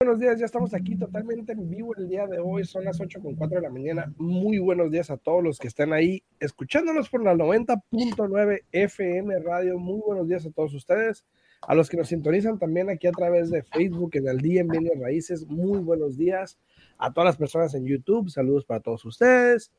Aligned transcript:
Buenos 0.00 0.18
días, 0.18 0.40
ya 0.40 0.46
estamos 0.46 0.74
aquí 0.74 0.96
totalmente 0.96 1.52
en 1.52 1.70
vivo 1.70 1.94
el 1.96 2.08
día 2.08 2.26
de 2.26 2.40
hoy, 2.40 2.64
son 2.64 2.84
las 2.84 3.00
8 3.00 3.20
con 3.22 3.36
4 3.36 3.56
de 3.56 3.62
la 3.62 3.70
mañana. 3.70 4.12
Muy 4.16 4.58
buenos 4.58 4.90
días 4.90 5.08
a 5.10 5.16
todos 5.16 5.44
los 5.44 5.58
que 5.58 5.68
están 5.68 5.92
ahí 5.92 6.24
escuchándonos 6.40 7.08
por 7.08 7.22
la 7.22 7.34
90.9 7.34 8.62
FM 8.72 9.38
Radio. 9.38 9.78
Muy 9.78 10.00
buenos 10.00 10.26
días 10.26 10.44
a 10.46 10.50
todos 10.50 10.74
ustedes, 10.74 11.24
a 11.60 11.76
los 11.76 11.88
que 11.88 11.96
nos 11.96 12.08
sintonizan 12.08 12.58
también 12.58 12.90
aquí 12.90 13.06
a 13.06 13.12
través 13.12 13.50
de 13.50 13.62
Facebook 13.62 14.10
en 14.14 14.26
el 14.26 14.38
día 14.38 14.62
en 14.62 14.68
Bienes 14.68 14.98
Raíces. 14.98 15.46
Muy 15.46 15.78
buenos 15.78 16.16
días 16.16 16.58
a 16.98 17.12
todas 17.12 17.26
las 17.26 17.36
personas 17.36 17.74
en 17.74 17.86
YouTube. 17.86 18.30
Saludos 18.30 18.64
para 18.64 18.80
todos 18.80 19.04
ustedes. 19.04 19.70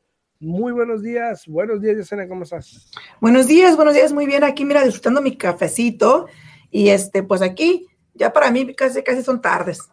Muy 0.42 0.72
buenos 0.72 1.02
días, 1.02 1.46
buenos 1.46 1.80
días, 1.80 1.96
Yesenia, 1.98 2.26
¿cómo 2.26 2.42
estás? 2.42 2.90
Buenos 3.20 3.46
días, 3.46 3.76
buenos 3.76 3.94
días, 3.94 4.12
muy 4.12 4.26
bien. 4.26 4.42
Aquí, 4.42 4.64
mira, 4.64 4.82
disfrutando 4.82 5.22
mi 5.22 5.36
cafecito. 5.36 6.26
Y 6.68 6.88
este, 6.88 7.22
pues 7.22 7.42
aquí, 7.42 7.86
ya 8.12 8.32
para 8.32 8.50
mí 8.50 8.74
casi, 8.74 9.04
casi 9.04 9.22
son 9.22 9.40
tardes. 9.40 9.88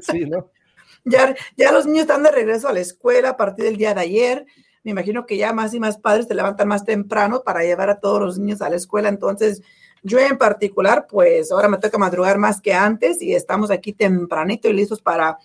sí, 0.00 0.24
¿no? 0.24 0.50
Ya, 1.04 1.36
ya 1.56 1.70
los 1.70 1.86
niños 1.86 2.00
están 2.00 2.24
de 2.24 2.32
regreso 2.32 2.68
a 2.68 2.72
la 2.72 2.80
escuela 2.80 3.28
a 3.28 3.36
partir 3.36 3.66
del 3.66 3.76
día 3.76 3.94
de 3.94 4.00
ayer. 4.00 4.46
Me 4.82 4.90
imagino 4.92 5.24
que 5.24 5.36
ya 5.36 5.52
más 5.52 5.72
y 5.74 5.78
más 5.78 5.98
padres 5.98 6.26
se 6.26 6.34
levantan 6.34 6.66
más 6.66 6.84
temprano 6.84 7.42
para 7.44 7.62
llevar 7.62 7.90
a 7.90 8.00
todos 8.00 8.20
los 8.20 8.38
niños 8.38 8.62
a 8.62 8.70
la 8.70 8.76
escuela. 8.76 9.08
Entonces, 9.10 9.62
yo 10.02 10.18
en 10.18 10.38
particular, 10.38 11.06
pues 11.08 11.52
ahora 11.52 11.68
me 11.68 11.78
toca 11.78 11.98
madrugar 11.98 12.38
más 12.38 12.60
que 12.60 12.72
antes 12.72 13.22
y 13.22 13.34
estamos 13.34 13.70
aquí 13.70 13.92
tempranito 13.92 14.68
y 14.68 14.72
listos 14.72 15.00
para, 15.00 15.38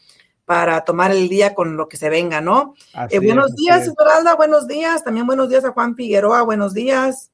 para 0.51 0.83
tomar 0.83 1.11
el 1.11 1.29
día 1.29 1.53
con 1.55 1.77
lo 1.77 1.87
que 1.87 1.95
se 1.95 2.09
venga, 2.09 2.41
¿no? 2.41 2.75
Eh, 3.09 3.19
buenos 3.19 3.55
días, 3.55 3.87
Esmeralda, 3.87 4.35
buenos 4.35 4.67
días. 4.67 5.01
También 5.01 5.25
buenos 5.25 5.47
días 5.47 5.63
a 5.63 5.71
Juan 5.71 5.95
Figueroa, 5.95 6.41
buenos 6.41 6.73
días. 6.73 7.31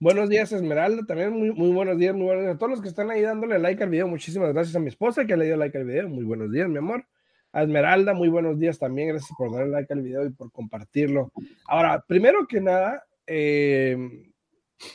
Buenos 0.00 0.28
días, 0.28 0.50
Esmeralda. 0.50 1.06
También 1.06 1.30
muy, 1.30 1.52
muy 1.52 1.70
buenos 1.70 1.96
días, 1.96 2.16
muy 2.16 2.24
buenos 2.24 2.42
días 2.42 2.56
a 2.56 2.58
todos 2.58 2.72
los 2.72 2.82
que 2.82 2.88
están 2.88 3.12
ahí 3.12 3.22
dándole 3.22 3.60
like 3.60 3.80
al 3.80 3.90
video. 3.90 4.08
Muchísimas 4.08 4.52
gracias 4.52 4.74
a 4.74 4.80
mi 4.80 4.88
esposa 4.88 5.24
que 5.24 5.36
le 5.36 5.44
dio 5.44 5.56
like 5.56 5.78
al 5.78 5.84
video. 5.84 6.08
Muy 6.08 6.24
buenos 6.24 6.50
días, 6.50 6.68
mi 6.68 6.78
amor. 6.78 7.06
A 7.52 7.62
Esmeralda, 7.62 8.12
muy 8.12 8.28
buenos 8.28 8.58
días 8.58 8.76
también. 8.80 9.10
Gracias 9.10 9.30
por 9.38 9.52
darle 9.52 9.70
like 9.70 9.92
al 9.92 10.02
video 10.02 10.26
y 10.26 10.30
por 10.30 10.50
compartirlo. 10.50 11.30
Ahora, 11.64 12.04
primero 12.08 12.48
que 12.48 12.60
nada, 12.60 13.06
eh, 13.24 13.96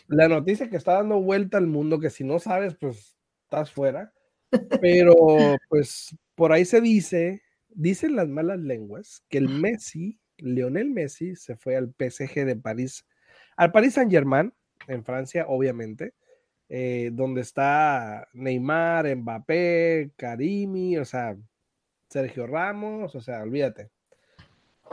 la 0.07 0.27
noticia 0.27 0.69
que 0.69 0.75
está 0.75 0.95
dando 0.95 1.21
vuelta 1.21 1.57
al 1.57 1.67
mundo, 1.67 1.97
que 1.97 2.09
si 2.09 2.25
no 2.25 2.39
sabes, 2.39 2.75
pues 2.75 3.15
estás 3.45 3.71
fuera. 3.71 4.11
Pero, 4.81 5.15
pues, 5.69 6.15
por 6.35 6.51
ahí 6.51 6.65
se 6.65 6.81
dice, 6.81 7.41
dicen 7.69 8.15
las 8.15 8.27
malas 8.27 8.59
lenguas, 8.59 9.23
que 9.29 9.37
el 9.37 9.49
Messi, 9.49 10.19
Lionel 10.37 10.89
Messi, 10.89 11.35
se 11.35 11.55
fue 11.55 11.75
al 11.75 11.93
PSG 11.97 12.45
de 12.45 12.55
París, 12.55 13.05
al 13.55 13.71
Paris 13.71 13.93
Saint 13.93 14.11
Germain 14.11 14.53
en 14.87 15.03
Francia, 15.03 15.45
obviamente, 15.47 16.13
eh, 16.69 17.11
donde 17.13 17.41
está 17.41 18.27
Neymar, 18.33 19.15
Mbappé, 19.15 20.11
Karimi, 20.15 20.97
o 20.97 21.05
sea, 21.05 21.37
Sergio 22.09 22.47
Ramos, 22.47 23.15
o 23.15 23.21
sea, 23.21 23.41
olvídate. 23.41 23.89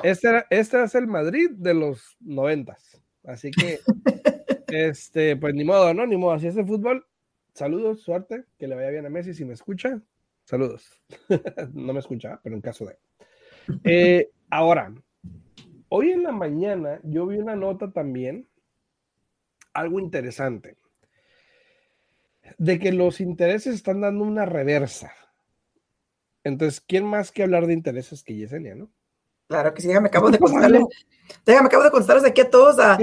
Este, 0.02 0.44
este 0.50 0.82
es 0.82 0.94
el 0.94 1.06
Madrid 1.06 1.50
de 1.52 1.74
los 1.74 2.16
noventas, 2.20 3.02
así 3.24 3.50
que, 3.50 3.80
este, 4.68 5.36
pues 5.36 5.54
ni 5.54 5.64
modo, 5.64 5.92
¿no? 5.94 6.06
Ni 6.06 6.16
modo, 6.16 6.32
así 6.32 6.46
es 6.46 6.56
el 6.56 6.66
fútbol. 6.66 7.06
Saludos, 7.54 8.02
suerte, 8.02 8.44
que 8.58 8.68
le 8.68 8.76
vaya 8.76 8.90
bien 8.90 9.06
a 9.06 9.10
Messi 9.10 9.34
si 9.34 9.44
me 9.44 9.54
escucha. 9.54 10.00
Saludos. 10.50 10.90
no 11.74 11.92
me 11.92 12.00
escucha, 12.00 12.40
pero 12.42 12.56
en 12.56 12.60
caso 12.60 12.84
de. 12.84 12.98
Eh, 13.84 14.30
ahora, 14.50 14.92
hoy 15.88 16.10
en 16.10 16.24
la 16.24 16.32
mañana 16.32 16.98
yo 17.04 17.28
vi 17.28 17.38
una 17.38 17.54
nota 17.54 17.92
también 17.92 18.48
algo 19.72 20.00
interesante, 20.00 20.76
de 22.58 22.80
que 22.80 22.90
los 22.90 23.20
intereses 23.20 23.76
están 23.76 24.00
dando 24.00 24.24
una 24.24 24.44
reversa. 24.44 25.12
Entonces, 26.42 26.80
¿quién 26.80 27.04
más 27.04 27.30
que 27.30 27.44
hablar 27.44 27.68
de 27.68 27.74
intereses 27.74 28.24
que 28.24 28.34
Yesenia, 28.34 28.74
no? 28.74 28.90
Claro 29.46 29.72
que 29.72 29.82
sí, 29.82 29.86
déjame 29.86 30.08
acabo 30.08 30.32
de 30.32 30.38
contarles, 30.40 30.82
déjame 31.46 31.68
acabo 31.68 31.84
de 31.84 31.90
contarles 31.92 32.24
aquí 32.24 32.40
a 32.40 32.50
todos. 32.50 32.76
A, 32.80 32.98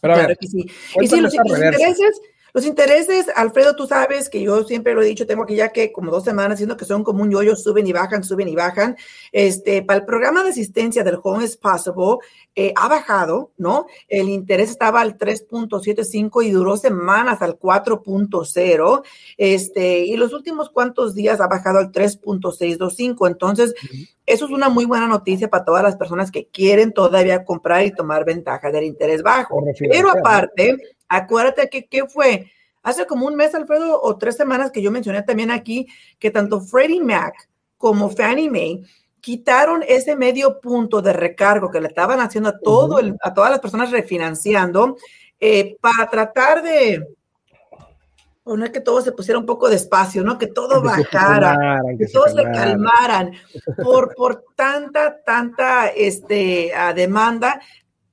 Pero 0.00 0.14
a 0.14 0.26
ver, 0.26 0.38
que 0.38 0.46
sí. 0.46 0.64
Y 1.02 1.06
si 1.06 1.20
los 1.20 1.34
intereses 1.34 2.18
los 2.54 2.64
intereses, 2.64 3.26
Alfredo, 3.34 3.74
tú 3.74 3.84
sabes 3.88 4.30
que 4.30 4.40
yo 4.40 4.62
siempre 4.62 4.94
lo 4.94 5.02
he 5.02 5.06
dicho, 5.06 5.26
tengo 5.26 5.42
aquí 5.42 5.56
ya 5.56 5.70
que 5.70 5.90
como 5.90 6.12
dos 6.12 6.22
semanas 6.22 6.56
diciendo 6.56 6.76
que 6.76 6.84
son 6.84 7.02
como 7.02 7.24
un 7.24 7.30
yoyo, 7.32 7.56
suben 7.56 7.84
y 7.84 7.92
bajan, 7.92 8.22
suben 8.22 8.46
y 8.46 8.54
bajan. 8.54 8.96
Este, 9.32 9.82
para 9.82 9.98
el 9.98 10.06
programa 10.06 10.44
de 10.44 10.50
asistencia 10.50 11.02
del 11.02 11.18
Home 11.20 11.44
is 11.44 11.56
Possible, 11.56 12.18
eh, 12.56 12.72
ha 12.76 12.88
bajado, 12.88 13.52
¿no? 13.56 13.86
El 14.08 14.28
interés 14.28 14.70
estaba 14.70 15.00
al 15.00 15.18
3.75 15.18 16.44
y 16.44 16.50
duró 16.50 16.76
semanas 16.76 17.42
al 17.42 17.58
4.0. 17.58 19.02
Este, 19.36 19.98
y 20.00 20.16
los 20.16 20.32
últimos 20.32 20.70
cuantos 20.70 21.14
días 21.14 21.40
ha 21.40 21.48
bajado 21.48 21.78
al 21.78 21.90
3.625. 21.90 23.26
Entonces, 23.26 23.74
eso 24.26 24.44
es 24.44 24.50
una 24.50 24.68
muy 24.68 24.84
buena 24.84 25.06
noticia 25.06 25.48
para 25.48 25.64
todas 25.64 25.82
las 25.82 25.96
personas 25.96 26.30
que 26.30 26.46
quieren 26.46 26.92
todavía 26.92 27.44
comprar 27.44 27.84
y 27.84 27.92
tomar 27.92 28.24
ventaja 28.24 28.70
del 28.70 28.84
interés 28.84 29.22
bajo. 29.22 29.62
Pero 29.90 30.10
aparte, 30.10 30.94
Acuérdate 31.08 31.68
que, 31.68 31.86
¿qué 31.86 32.06
fue? 32.06 32.50
Hace 32.82 33.06
como 33.06 33.26
un 33.26 33.36
mes, 33.36 33.54
Alfredo, 33.54 34.00
o 34.02 34.16
tres 34.16 34.36
semanas 34.36 34.70
que 34.70 34.82
yo 34.82 34.90
mencioné 34.90 35.22
también 35.22 35.50
aquí 35.50 35.86
que 36.18 36.30
tanto 36.30 36.60
Freddie 36.60 37.00
Mac 37.00 37.34
como 37.78 38.10
Fannie 38.10 38.50
Mae 38.50 38.82
quitaron 39.24 39.82
ese 39.88 40.16
medio 40.16 40.60
punto 40.60 41.00
de 41.00 41.14
recargo 41.14 41.70
que 41.70 41.80
le 41.80 41.88
estaban 41.88 42.20
haciendo 42.20 42.50
a, 42.50 42.58
todo 42.58 42.98
a 43.22 43.32
todas 43.32 43.50
las 43.50 43.58
personas 43.58 43.90
refinanciando 43.90 44.96
eh, 45.40 45.78
para 45.80 46.10
tratar 46.10 46.62
de 46.62 47.08
poner 48.42 48.70
que 48.70 48.82
todo 48.82 49.00
se 49.00 49.12
pusiera 49.12 49.38
un 49.38 49.46
poco 49.46 49.70
despacio, 49.70 50.22
¿no? 50.22 50.36
Que 50.36 50.48
todo 50.48 50.82
bajara, 50.82 51.80
que, 51.98 52.06
todos 52.08 52.32
se 52.34 52.42
calmaran 52.42 53.32
por, 53.82 54.14
por 54.14 54.44
tanta, 54.54 55.22
tanta 55.24 55.88
este, 55.88 56.70
demanda 56.94 57.62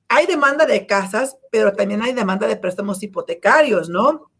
hay 0.08 0.26
demanda 0.26 0.64
de 0.64 0.86
casas, 0.86 1.36
pero 1.50 1.72
también 1.74 2.02
hay 2.02 2.14
demanda 2.14 2.46
de 2.46 2.56
préstamos 2.56 3.02
hipotecarios, 3.02 3.90
¿no? 3.90 4.30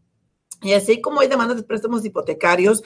Y 0.62 0.72
así 0.72 1.02
como 1.02 1.20
hay 1.20 1.28
demanda 1.28 1.54
de 1.54 1.62
préstamos 1.62 2.02
hipotecarios, 2.04 2.82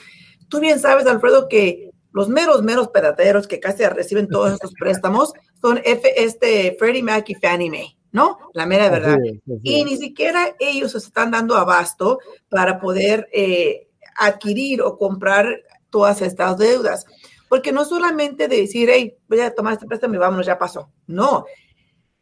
tú 0.49 0.59
bien 0.59 0.79
sabes, 0.79 1.05
Alfredo, 1.05 1.47
que 1.47 1.91
los 2.17 2.29
meros, 2.29 2.63
meros 2.63 2.87
pedateros 2.87 3.47
que 3.47 3.59
casi 3.59 3.85
reciben 3.85 4.27
todos 4.31 4.53
estos 4.53 4.73
préstamos 4.73 5.33
son 5.61 5.79
F, 5.83 6.23
este, 6.23 6.75
Freddie 6.79 7.03
Mac 7.03 7.29
y 7.29 7.35
Fannie 7.35 7.69
Mae, 7.69 7.95
¿no? 8.11 8.39
La 8.53 8.65
mera 8.65 8.89
verdad. 8.89 9.19
Y 9.61 9.83
ni 9.83 9.97
siquiera 9.97 10.55
ellos 10.59 10.95
están 10.95 11.29
dando 11.29 11.55
abasto 11.55 12.19
para 12.49 12.79
poder 12.79 13.29
eh, 13.31 13.87
adquirir 14.15 14.81
o 14.81 14.97
comprar 14.97 15.47
todas 15.91 16.23
estas 16.23 16.57
deudas. 16.57 17.05
Porque 17.49 17.71
no 17.71 17.85
solamente 17.85 18.47
de 18.47 18.57
decir, 18.57 18.89
hey, 18.91 19.15
voy 19.29 19.39
a 19.39 19.53
tomar 19.53 19.73
este 19.73 19.85
préstamo 19.85 20.15
y 20.15 20.17
vámonos, 20.17 20.45
ya 20.45 20.57
pasó. 20.57 20.91
No, 21.05 21.45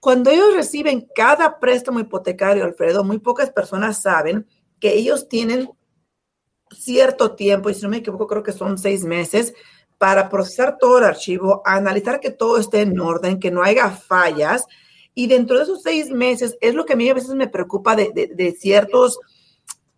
cuando 0.02 0.30
ellos 0.30 0.54
reciben 0.54 1.08
cada 1.16 1.58
préstamo 1.58 2.00
hipotecario, 2.02 2.66
Alfredo, 2.66 3.04
muy 3.04 3.20
pocas 3.20 3.50
personas 3.50 4.02
saben 4.02 4.46
que 4.80 4.94
ellos 4.94 5.30
tienen 5.30 5.70
cierto 6.70 7.36
tiempo, 7.36 7.70
y 7.70 7.74
si 7.74 7.84
no 7.84 7.90
me 7.90 7.98
equivoco, 7.98 8.28
creo 8.28 8.44
que 8.44 8.52
son 8.52 8.78
seis 8.78 9.04
meses, 9.04 9.54
para 9.98 10.30
procesar 10.30 10.78
todo 10.78 10.98
el 10.98 11.06
archivo, 11.06 11.62
analizar 11.66 12.20
que 12.20 12.32
todo 12.32 12.58
esté 12.58 12.82
en 12.82 13.00
orden, 13.00 13.40
que 13.40 13.52
no 13.52 13.64
haya 13.64 13.90
fallas. 13.90 14.66
Y 15.14 15.28
dentro 15.28 15.58
de 15.58 15.64
esos 15.64 15.82
seis 15.82 16.10
meses 16.10 16.58
es 16.60 16.76
lo 16.76 16.86
que 16.86 16.94
a 16.94 16.96
mí 16.98 17.10
a 17.10 17.14
veces 17.14 17.36
me 17.36 17.48
preocupa 17.48 17.96
de, 17.96 18.56
ciertos 18.60 19.20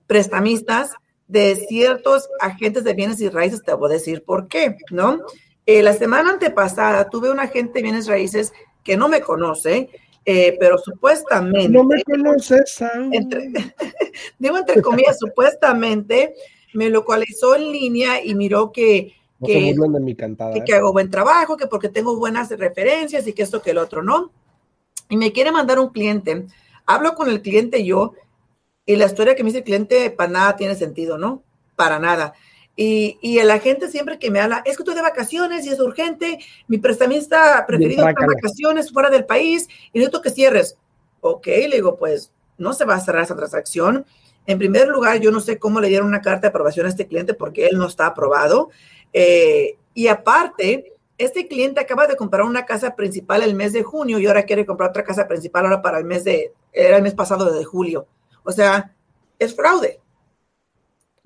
prestamistas, 0.05 0.91
de 1.27 1.55
ciertos 1.55 2.29
agentes 2.39 2.83
de 2.83 2.93
bienes 2.93 3.19
y 3.21 3.29
raíces. 3.29 3.63
Te 3.63 3.73
voy 3.73 3.89
a 3.89 3.93
decir 3.93 4.23
por 4.23 4.47
qué, 4.47 4.77
¿no? 4.91 5.21
Eh, 5.65 5.81
la 5.83 5.93
semana 5.93 6.29
antepasada 6.29 7.09
tuve 7.09 7.31
un 7.31 7.39
agente 7.39 7.79
de 7.79 7.83
bienes 7.83 8.07
raíces 8.07 8.53
que 8.83 8.95
no 8.95 9.09
me 9.09 9.19
conoce, 9.19 9.89
eh, 10.23 10.55
pero 10.59 10.77
supuestamente. 10.77 11.69
No 11.69 11.83
me 11.83 12.01
conoces 12.03 12.79
digo 14.39 14.57
entre 14.57 14.81
comillas, 14.81 15.17
supuestamente 15.19 16.35
me 16.73 16.89
localizó 16.89 17.55
en 17.55 17.71
línea 17.71 18.23
y 18.23 18.35
miró 18.35 18.71
que. 18.71 19.16
Que, 19.45 19.73
de 19.73 19.99
mi 19.99 20.15
cantada, 20.15 20.63
que, 20.63 20.73
hago 20.73 20.93
buen 20.93 21.11
trabajo, 21.11 21.57
que 21.57 21.67
porque 21.67 21.89
tengo 21.89 22.17
buenas 22.17 22.49
referencias 22.49 23.27
y 23.27 23.33
que 23.33 23.43
esto 23.43 23.61
que 23.61 23.71
el 23.71 23.77
otro, 23.77 24.01
¿no? 24.01 24.31
Y 25.09 25.17
me 25.17 25.31
quiere 25.31 25.51
mandar 25.51 25.79
un 25.79 25.89
cliente. 25.89 26.47
Hablo 26.85 27.15
con 27.15 27.29
el 27.29 27.41
cliente 27.41 27.85
yo 27.85 28.13
y 28.85 28.95
la 28.95 29.05
historia 29.05 29.35
que 29.35 29.43
me 29.43 29.49
dice 29.49 29.59
el 29.59 29.63
cliente 29.65 30.09
para 30.09 30.31
nada 30.31 30.55
tiene 30.55 30.75
sentido, 30.75 31.17
¿no? 31.17 31.43
Para 31.75 31.99
nada. 31.99 32.33
Y, 32.75 33.17
y 33.21 33.41
la 33.43 33.59
gente 33.59 33.89
siempre 33.89 34.19
que 34.19 34.29
me 34.31 34.39
habla, 34.39 34.61
es 34.65 34.77
que 34.77 34.83
estoy 34.83 34.95
de 34.95 35.01
vacaciones 35.01 35.65
y 35.65 35.69
es 35.69 35.79
urgente, 35.79 36.39
mi 36.67 36.77
prestamista 36.77 37.65
preferido 37.67 38.07
está 38.07 38.25
vacaciones 38.25 38.91
fuera 38.91 39.09
del 39.09 39.25
país 39.25 39.67
y 39.93 39.99
necesito 39.99 40.21
que 40.21 40.29
cierres. 40.29 40.77
Ok, 41.21 41.47
le 41.47 41.75
digo, 41.75 41.97
pues 41.97 42.31
no 42.57 42.73
se 42.73 42.85
va 42.85 42.95
a 42.95 42.99
cerrar 42.99 43.23
esa 43.23 43.35
transacción. 43.35 44.05
En 44.45 44.57
primer 44.57 44.87
lugar, 44.87 45.19
yo 45.19 45.31
no 45.31 45.39
sé 45.39 45.59
cómo 45.59 45.81
le 45.81 45.89
dieron 45.89 46.07
una 46.07 46.21
carta 46.21 46.41
de 46.41 46.47
aprobación 46.47 46.85
a 46.85 46.89
este 46.89 47.07
cliente 47.07 47.33
porque 47.33 47.67
él 47.67 47.77
no 47.77 47.87
está 47.87 48.05
aprobado. 48.07 48.69
Eh, 49.13 49.77
y 49.93 50.07
aparte, 50.07 50.93
este 51.17 51.47
cliente 51.47 51.81
acaba 51.81 52.07
de 52.07 52.15
comprar 52.15 52.43
una 52.43 52.65
casa 52.65 52.95
principal 52.95 53.41
el 53.41 53.55
mes 53.55 53.73
de 53.73 53.83
junio 53.83 54.19
y 54.19 54.27
ahora 54.27 54.43
quiere 54.43 54.65
comprar 54.65 54.89
otra 54.89 55.03
casa 55.03 55.27
principal 55.27 55.65
ahora 55.65 55.81
para 55.81 55.97
el 55.97 56.05
mes 56.05 56.23
de, 56.23 56.53
era 56.71 56.97
el 56.97 57.03
mes 57.03 57.13
pasado 57.13 57.51
de 57.51 57.63
julio. 57.65 58.07
O 58.43 58.51
sea, 58.51 58.93
es 59.39 59.55
fraude 59.55 59.99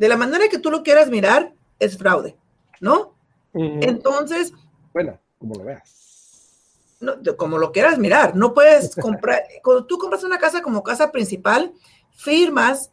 de 0.02 0.10
la 0.10 0.18
manera 0.18 0.50
que 0.50 0.58
tú 0.58 0.72
lo 0.72 0.82
quieras 0.82 1.12
mirar, 1.12 1.54
es 1.78 1.96
fraude, 1.96 2.36
¿no? 2.80 3.14
Entonces. 3.54 4.52
Bueno, 4.94 5.20
como 5.38 5.54
lo 5.54 5.64
veas. 5.64 6.98
No, 7.00 7.14
como 7.38 7.60
lo 7.60 7.72
quieras 7.72 8.00
mirar, 8.00 8.36
no 8.36 8.56
puedes 8.56 8.96
comprar. 9.00 9.44
cuando 9.64 9.86
tú 9.86 10.00
compras 10.00 10.24
una 10.24 10.40
casa 10.40 10.64
como 10.64 10.82
casa 10.82 11.12
principal, 11.12 11.72
firmas, 12.10 12.90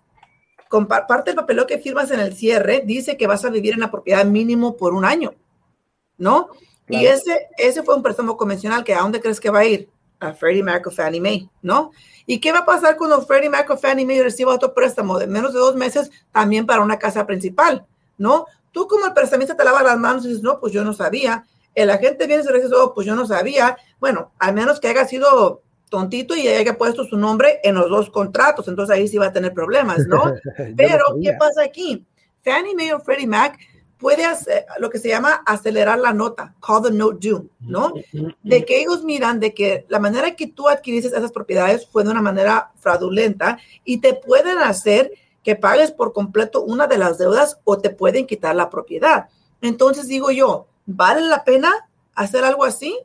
con 0.69 0.87
parte 0.87 1.31
del 1.31 1.37
papeleo 1.37 1.67
que 1.67 1.79
firmas 1.79 2.11
en 2.11 2.21
el 2.21 2.35
cierre, 2.35 2.83
dice 2.85 3.17
que 3.17 3.27
vas 3.27 3.45
a 3.45 3.51
vivir 3.51 3.75
en 3.75 3.81
la 3.81 3.91
propiedad 3.91 4.25
mínimo 4.25 4.77
por 4.77 4.95
un 4.95 5.05
año, 5.05 5.35
¿no? 6.17 6.49
Y 6.89 7.05
ese, 7.07 7.49
ese 7.59 7.83
fue 7.83 7.95
un 7.95 8.03
préstamo 8.03 8.37
convencional 8.37 8.83
que 8.83 8.95
a 8.95 9.01
dónde 9.01 9.21
crees 9.21 9.41
que 9.41 9.51
va 9.51 9.61
a 9.61 9.67
ir? 9.67 9.91
A 10.21 10.33
Freddie 10.33 10.63
Mac 10.63 10.87
o 10.87 10.91
Fannie 10.91 11.21
Mae, 11.21 11.49
¿no? 11.63 11.93
¿Y 12.27 12.41
qué 12.41 12.51
va 12.51 12.61
a 12.61 12.67
pasar 12.67 12.97
cuando 12.97 13.23
Freddie 13.23 13.51
Mac 13.51 13.71
o 13.71 13.77
Fannie 13.77 14.05
Mae 14.05 14.23
reciba 14.23 14.55
otro 14.55 14.75
préstamo 14.75 15.19
de 15.19 15.27
menos 15.27 15.53
de 15.53 15.61
dos 15.61 15.77
meses 15.77 16.11
también 16.33 16.67
para 16.67 16.83
una 16.83 16.99
casa 16.99 17.27
principal? 17.27 17.87
¿No? 18.17 18.47
Tú 18.73 18.89
como 18.89 19.07
el 19.07 19.13
prestamista 19.13 19.57
te 19.57 19.65
lavas 19.65 19.85
las 19.85 19.99
manos 19.99 20.25
y 20.25 20.29
dices, 20.29 20.43
no, 20.43 20.59
pues 20.59 20.73
yo 20.73 20.83
no 20.83 20.93
sabía. 20.93 21.47
El 21.75 21.91
agente 21.91 22.27
viene 22.27 22.43
y 22.43 22.47
se 22.47 22.53
dice, 22.53 22.69
oh, 22.75 22.93
pues 22.95 23.07
yo 23.07 23.15
no 23.15 23.27
sabía. 23.27 23.77
Bueno, 24.01 24.33
al 24.39 24.55
menos 24.55 24.81
que 24.81 24.89
haya 24.89 25.07
sido 25.07 25.63
tontito 25.89 26.37
y 26.37 26.49
haya 26.49 26.77
puesto 26.77 27.05
su 27.05 27.17
nombre 27.17 27.61
en 27.63 27.75
los 27.75 27.89
dos 27.89 28.11
contratos, 28.11 28.69
entonces 28.69 28.95
ahí 28.95 29.09
sí 29.09 29.19
va 29.19 29.27
a 29.27 29.33
tener 29.33 29.53
problemas, 29.53 30.07
¿no? 30.07 30.35
Pero, 30.77 31.05
¿qué 31.23 31.33
pasa 31.39 31.63
aquí? 31.63 32.07
Fannie 32.43 32.75
Mae 32.75 32.95
o 32.95 33.01
Freddie 33.01 33.27
Mac 33.27 33.59
puede 33.99 34.25
hacer 34.25 34.65
lo 34.79 34.91
que 34.91 34.99
se 34.99 35.09
llama 35.09 35.43
acelerar 35.45 35.99
la 35.99 36.13
nota, 36.13 36.55
call 36.65 36.83
the 36.83 36.91
note 36.91 37.29
due, 37.29 37.49
¿no? 37.61 37.93
De 38.43 38.65
que 38.65 38.81
ellos 38.81 39.03
miran 39.03 39.41
de 39.41 39.53
que 39.53 39.85
la 39.89 39.99
manera 39.99 40.37
que 40.37 40.47
tú 40.47 40.69
adquiriste 40.69 41.09
esas 41.09 41.33
propiedades 41.33 41.87
fue 41.87 42.05
de 42.05 42.11
una 42.11 42.23
manera 42.23 42.71
fraudulenta 42.79 43.59
y 43.85 43.99
te 43.99 44.15
pueden 44.15 44.59
hacer 44.59 45.13
que 45.43 45.57
pagues 45.57 45.91
por 45.91 46.13
completo 46.13 46.63
una 46.63 46.87
de 46.87 46.99
las 46.99 47.19
deudas 47.19 47.59
o 47.65 47.79
te 47.79 47.91
pueden 47.91 48.27
quitar 48.27 48.55
la 48.55 48.71
propiedad. 48.71 49.29
Entonces 49.61 50.07
digo 50.07 50.31
yo, 50.31 50.69
¿vale 50.87 51.23
la 51.23 51.45
pena 51.45 51.73
hacer 52.15 52.45
algo 52.45 52.65
así? 52.65 52.99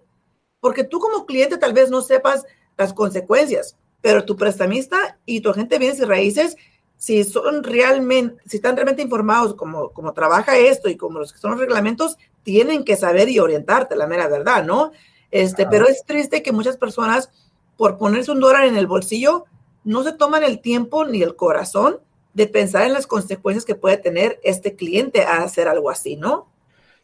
Porque 0.60 0.84
tú 0.84 1.00
como 1.00 1.26
cliente 1.26 1.58
tal 1.58 1.74
vez 1.74 1.90
no 1.90 2.02
sepas 2.02 2.46
las 2.78 2.94
consecuencias, 2.94 3.78
pero 4.02 4.26
tu 4.26 4.36
prestamista 4.36 5.18
y 5.26 5.42
tu 5.42 5.50
agente 5.50 5.76
de 5.76 5.80
bienes 5.80 6.00
y 6.00 6.04
raíces 6.04 6.58
si 7.04 7.22
son 7.26 7.66
realmente, 7.66 8.42
si 8.46 8.56
están 8.58 8.78
realmente 8.78 9.02
informados 9.02 9.56
como, 9.56 9.90
como 9.90 10.14
trabaja 10.14 10.58
esto 10.58 10.88
y 10.90 10.96
como 10.96 11.20
los 11.20 11.34
que 11.34 11.40
son 11.40 11.52
los 11.52 11.60
reglamentos, 11.60 12.18
tienen 12.44 12.86
que 12.86 12.96
saber 12.96 13.28
y 13.28 13.40
orientarte, 13.40 13.98
la 13.98 14.08
mera 14.08 14.30
verdad, 14.30 14.64
¿no? 14.64 14.92
Este, 15.30 15.66
pero 15.66 15.86
es 15.86 16.06
triste 16.06 16.42
que 16.42 16.54
muchas 16.54 16.78
personas, 16.78 17.30
por 17.76 17.98
ponerse 17.98 18.32
un 18.32 18.40
dólar 18.40 18.64
en 18.64 18.78
el 18.78 18.88
bolsillo, 18.88 19.44
no 19.84 20.04
se 20.04 20.14
toman 20.14 20.44
el 20.44 20.62
tiempo 20.62 21.04
ni 21.04 21.22
el 21.22 21.36
corazón 21.36 22.00
de 22.34 22.48
pensar 22.48 22.84
en 22.84 22.94
las 22.94 23.06
consecuencias 23.06 23.66
que 23.66 23.76
puede 23.76 23.98
tener 23.98 24.40
este 24.42 24.78
cliente 24.78 25.24
a 25.24 25.44
hacer 25.44 25.68
algo 25.68 25.90
así, 25.90 26.16
¿no? 26.16 26.48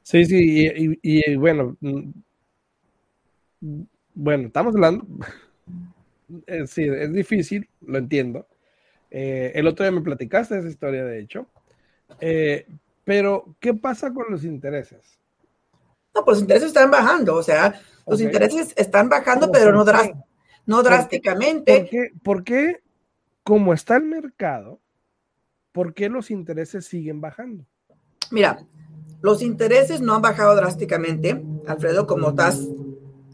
Sí, 0.03 0.23
sí, 0.23 0.97
y, 1.01 1.35
bueno, 1.35 1.75
mm, 1.81 2.11
bueno, 4.13 4.47
estamos 4.47 4.75
hablando, 4.75 5.05
eh, 6.47 6.67
sí, 6.67 6.83
es 6.83 7.11
difícil, 7.13 7.69
lo 7.81 7.97
entiendo, 7.97 8.47
eh, 9.11 9.51
el 9.55 9.67
otro 9.67 9.83
día 9.83 9.91
me 9.91 10.01
platicaste 10.01 10.59
esa 10.59 10.67
historia, 10.67 11.03
de 11.03 11.19
hecho. 11.19 11.47
Eh, 12.19 12.67
pero, 13.03 13.55
¿qué 13.59 13.73
pasa 13.73 14.13
con 14.13 14.25
los 14.29 14.43
intereses? 14.43 15.19
No, 16.13 16.23
pues 16.25 16.37
los 16.37 16.41
intereses 16.41 16.67
están 16.69 16.91
bajando, 16.91 17.35
o 17.35 17.43
sea, 17.43 17.79
los 18.07 18.21
intereses 18.21 18.73
están 18.75 19.09
bajando, 19.09 19.51
pero 19.51 19.71
no, 19.71 19.85
no 20.65 20.83
drásticamente. 20.83 22.11
¿Por 22.23 22.43
qué, 22.43 22.81
como 23.43 23.73
está 23.73 23.97
el 23.97 24.03
mercado, 24.03 24.79
por 25.71 25.93
qué 25.93 26.09
los 26.09 26.31
intereses 26.31 26.85
siguen 26.85 27.21
bajando? 27.21 27.65
Mira, 28.31 28.65
los 29.21 29.41
intereses 29.41 30.01
no 30.01 30.15
han 30.15 30.21
bajado 30.21 30.55
drásticamente, 30.55 31.43
Alfredo, 31.67 32.07
como 32.07 32.29
estás 32.29 32.67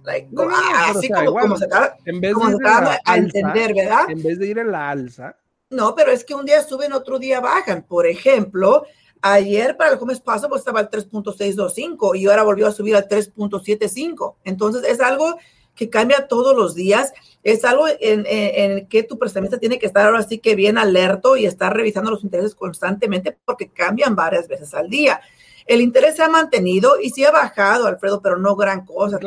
así 0.07 1.10
como, 1.10 1.57
se 1.57 1.66
acaba, 1.66 1.96
en 2.06 2.22
vez 2.22 2.36
de 2.36 3.00
a 3.06 3.18
entender, 3.18 3.74
¿verdad? 3.74 4.10
En 4.10 4.22
vez 4.22 4.40
de 4.40 4.48
ir 4.48 4.60
en 4.60 4.72
la 4.72 4.90
alza, 4.90 5.36
no, 5.69 5.96
pero 5.96 6.12
es 6.12 6.24
que 6.24 6.36
un 6.36 6.46
día 6.46 6.63
suben, 6.63 6.94
otro 6.94 7.19
día 7.19 7.40
bajan. 7.40 7.84
Por 7.84 8.06
ejemplo, 8.06 8.86
ayer 9.22 9.75
para 9.75 9.94
el 9.94 10.06
mes 10.06 10.22
pasado 10.22 10.50
pues, 10.50 10.60
estaba 10.60 10.80
al 10.80 10.90
3.625 10.90 12.18
y 12.18 12.28
ahora 12.28 12.44
volvió 12.44 12.68
a 12.68 12.72
subir 12.72 12.96
al 12.96 13.07
3.75. 13.07 14.36
Entonces 14.44 14.84
es 14.84 15.02
algo 15.02 15.38
que 15.75 15.90
cambia 15.90 16.28
todos 16.28 16.56
los 16.56 16.75
días. 16.75 17.12
Es 17.44 17.66
algo 17.66 17.88
en, 18.00 18.25
en, 18.28 18.88
que 18.88 19.04
tu 19.04 19.18
prestamista 19.18 19.58
tiene 19.58 19.80
que 19.80 19.88
estar 19.88 20.06
ahora 20.06 20.24
sí 20.24 20.40
que 20.40 20.56
bien 20.56 20.78
alerto 20.78 21.36
y 21.36 21.46
estar 21.46 21.75
revisando 21.75 22.12
los 22.12 22.24
intereses 22.24 22.56
constantemente 22.56 23.38
porque 23.44 23.69
cambian 23.69 24.16
varias 24.16 24.48
veces 24.48 24.74
al 24.74 24.90
día. 24.90 25.19
El 25.65 25.81
interés 25.81 26.15
se 26.15 26.23
ha 26.23 26.29
mantenido 26.29 27.00
y 27.01 27.09
sí 27.09 27.25
ha 27.25 27.31
bajado, 27.31 27.88
Alfredo, 27.88 28.21
pero 28.21 28.38
no 28.38 28.56
gran 28.56 28.85
cosa. 28.85 29.19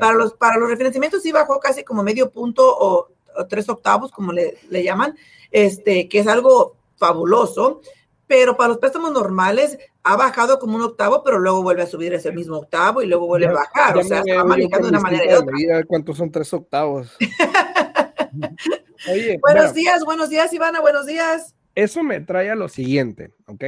Para, 0.00 0.14
los, 0.14 0.34
para 0.34 0.58
los 0.58 0.68
refinanciamientos 0.68 1.22
sí 1.22 1.32
bajó 1.32 1.60
casi 1.60 1.84
como 1.84 2.02
medio 2.02 2.30
punto 2.30 2.64
o, 2.66 3.08
o 3.36 3.46
tres 3.46 3.68
octavos, 3.68 4.10
como 4.10 4.32
le, 4.32 4.58
le 4.68 4.82
llaman 4.82 5.16
este, 5.50 6.08
que 6.08 6.18
es 6.18 6.26
algo 6.26 6.76
fabuloso, 6.96 7.80
pero 8.26 8.56
para 8.56 8.68
los 8.68 8.78
préstamos 8.78 9.12
normales 9.12 9.78
ha 10.02 10.16
bajado 10.16 10.58
como 10.58 10.76
un 10.76 10.82
octavo, 10.82 11.22
pero 11.24 11.38
luego 11.38 11.62
vuelve 11.62 11.82
a 11.82 11.86
subir 11.86 12.12
ese 12.14 12.32
mismo 12.32 12.58
octavo 12.58 13.02
y 13.02 13.06
luego 13.06 13.26
vuelve 13.26 13.46
a 13.46 13.52
bajar. 13.52 13.96
o 13.96 14.02
sea, 14.02 14.20
está 14.20 14.44
manejando 14.44 14.88
de 14.88 14.90
una 14.90 15.00
manera 15.00 15.24
de 15.24 15.38
otra. 15.38 15.84
¿Cuántos 15.86 16.16
son 16.16 16.30
tres 16.30 16.52
octavos? 16.52 17.16
buenos 19.40 19.74
días, 19.74 20.04
buenos 20.04 20.28
días, 20.28 20.52
Ivana, 20.52 20.80
buenos 20.80 21.06
días. 21.06 21.54
Eso 21.74 22.02
me 22.02 22.20
trae 22.20 22.50
a 22.50 22.54
lo 22.54 22.68
siguiente, 22.68 23.32
¿ok? 23.46 23.64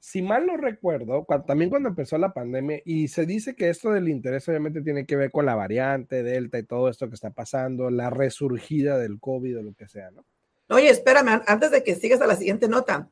Si 0.00 0.22
mal 0.22 0.46
no 0.46 0.56
recuerdo, 0.56 1.26
también 1.46 1.70
cuando 1.70 1.88
empezó 1.88 2.18
la 2.18 2.32
pandemia, 2.32 2.80
y 2.84 3.08
se 3.08 3.26
dice 3.26 3.56
que 3.56 3.68
esto 3.68 3.90
del 3.90 4.08
interés 4.08 4.48
obviamente 4.48 4.80
tiene 4.80 5.06
que 5.06 5.16
ver 5.16 5.30
con 5.30 5.44
la 5.44 5.56
variante 5.56 6.22
Delta 6.22 6.58
y 6.58 6.62
todo 6.62 6.88
esto 6.88 7.08
que 7.08 7.14
está 7.14 7.30
pasando, 7.30 7.90
la 7.90 8.08
resurgida 8.08 8.96
del 8.96 9.18
COVID 9.18 9.58
o 9.58 9.62
lo 9.62 9.74
que 9.74 9.88
sea, 9.88 10.10
¿no? 10.10 10.24
Oye, 10.70 10.90
espérame, 10.90 11.42
antes 11.46 11.70
de 11.70 11.82
que 11.82 11.94
sigas 11.94 12.20
a 12.20 12.26
la 12.26 12.36
siguiente 12.36 12.68
nota. 12.68 13.08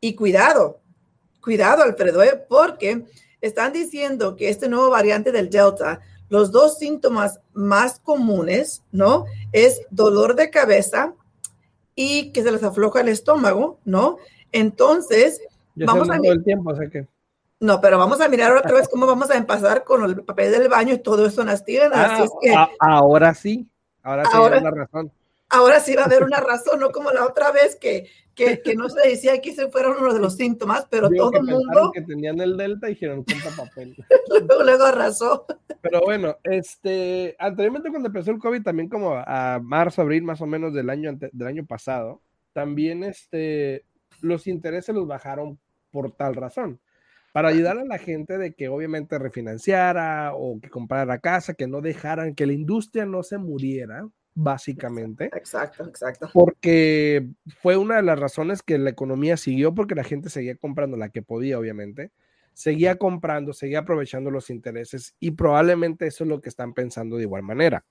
Y 0.00 0.14
cuidado, 0.14 0.80
cuidado, 1.40 1.82
Alfredo, 1.82 2.22
¿eh? 2.22 2.44
porque 2.48 3.04
están 3.40 3.72
diciendo 3.72 4.36
que 4.36 4.48
este 4.48 4.68
nuevo 4.68 4.90
variante 4.90 5.32
del 5.32 5.48
Delta, 5.48 6.00
los 6.28 6.52
dos 6.52 6.78
síntomas 6.78 7.40
más 7.52 8.00
comunes, 8.00 8.82
¿no? 8.92 9.24
Es 9.52 9.80
dolor 9.90 10.34
de 10.34 10.50
cabeza 10.50 11.14
y 11.94 12.32
que 12.32 12.42
se 12.42 12.52
les 12.52 12.62
afloja 12.62 13.00
el 13.00 13.08
estómago, 13.08 13.80
¿no? 13.84 14.18
Entonces, 14.52 15.40
vamos 15.86 16.10
a 16.10 16.16
el 16.16 16.44
tiempo, 16.44 16.70
o 16.70 16.78
que 16.90 17.06
no, 17.60 17.80
pero 17.80 17.98
vamos 17.98 18.20
a 18.20 18.28
mirar 18.28 18.56
otra 18.56 18.72
vez 18.72 18.88
cómo 18.88 19.06
vamos 19.06 19.30
a 19.30 19.36
empezar 19.36 19.82
con 19.82 20.04
el 20.04 20.24
papel 20.24 20.52
del 20.52 20.68
baño 20.68 20.94
y 20.94 20.98
todo 20.98 21.26
eso 21.26 21.40
en 21.40 21.48
las 21.48 21.64
ah, 21.94 22.24
que... 22.40 22.54
ahora 22.78 23.34
sí, 23.34 23.66
ahora 24.02 24.24
sí 24.24 24.30
ahora, 24.32 24.60
la 24.60 24.70
razón 24.70 25.10
ahora 25.50 25.80
sí 25.80 25.94
va 25.94 26.02
a 26.02 26.06
haber 26.06 26.24
una 26.24 26.40
razón, 26.40 26.80
no 26.80 26.90
como 26.90 27.10
la 27.10 27.26
otra 27.26 27.50
vez 27.52 27.76
que, 27.76 28.06
que, 28.34 28.60
que 28.60 28.74
no 28.74 28.88
se 28.88 29.08
decía 29.08 29.40
que 29.40 29.54
se 29.54 29.68
fueron 29.68 29.96
uno 29.98 30.12
de 30.12 30.20
los 30.20 30.36
síntomas, 30.36 30.86
pero 30.90 31.08
todo 31.10 31.32
el 31.32 31.44
mundo... 31.44 31.90
que 31.92 32.02
tenían 32.02 32.40
el 32.40 32.56
delta 32.56 32.88
y 32.88 32.94
dijeron, 32.94 33.24
cuenta 33.24 33.50
papel. 33.56 33.96
luego, 34.28 34.62
luego 34.62 34.84
arrasó. 34.84 35.46
Pero 35.80 36.00
bueno, 36.02 36.36
este, 36.44 37.36
anteriormente 37.38 37.90
cuando 37.90 38.08
empezó 38.08 38.30
el 38.30 38.38
COVID, 38.38 38.62
también 38.62 38.88
como 38.88 39.14
a 39.14 39.58
marzo, 39.62 40.02
abril 40.02 40.22
más 40.22 40.40
o 40.40 40.46
menos 40.46 40.74
del 40.74 40.90
año, 40.90 41.12
del 41.14 41.46
año 41.46 41.66
pasado, 41.66 42.20
también 42.52 43.04
este, 43.04 43.84
los 44.20 44.46
intereses 44.46 44.94
los 44.94 45.06
bajaron 45.06 45.58
por 45.90 46.12
tal 46.12 46.34
razón. 46.34 46.80
Para 47.32 47.48
ayudar 47.48 47.78
a 47.78 47.84
la 47.84 47.98
gente 47.98 48.38
de 48.38 48.54
que 48.54 48.68
obviamente 48.68 49.18
refinanciara 49.18 50.32
o 50.34 50.58
que 50.60 50.70
comprara 50.70 51.18
casa, 51.18 51.54
que 51.54 51.66
no 51.66 51.80
dejaran, 51.80 52.34
que 52.34 52.46
la 52.46 52.54
industria 52.54 53.04
no 53.04 53.22
se 53.22 53.38
muriera, 53.38 54.08
básicamente. 54.34 55.26
Exacto, 55.26 55.86
exacto. 55.86 56.30
Porque 56.32 57.28
fue 57.60 57.76
una 57.76 57.96
de 57.96 58.02
las 58.02 58.18
razones 58.18 58.62
que 58.62 58.78
la 58.78 58.90
economía 58.90 59.36
siguió, 59.36 59.74
porque 59.74 59.94
la 59.94 60.04
gente 60.04 60.30
seguía 60.30 60.56
comprando 60.56 60.96
la 60.96 61.10
que 61.10 61.22
podía, 61.22 61.58
obviamente. 61.58 62.12
Seguía 62.54 62.96
comprando, 62.96 63.52
seguía 63.52 63.80
aprovechando 63.80 64.30
los 64.30 64.50
intereses 64.50 65.14
y 65.20 65.32
probablemente 65.32 66.06
eso 66.06 66.24
es 66.24 66.28
lo 66.28 66.40
que 66.40 66.48
están 66.48 66.72
pensando 66.72 67.16
de 67.16 67.22
igual 67.22 67.42
manera. 67.42 67.84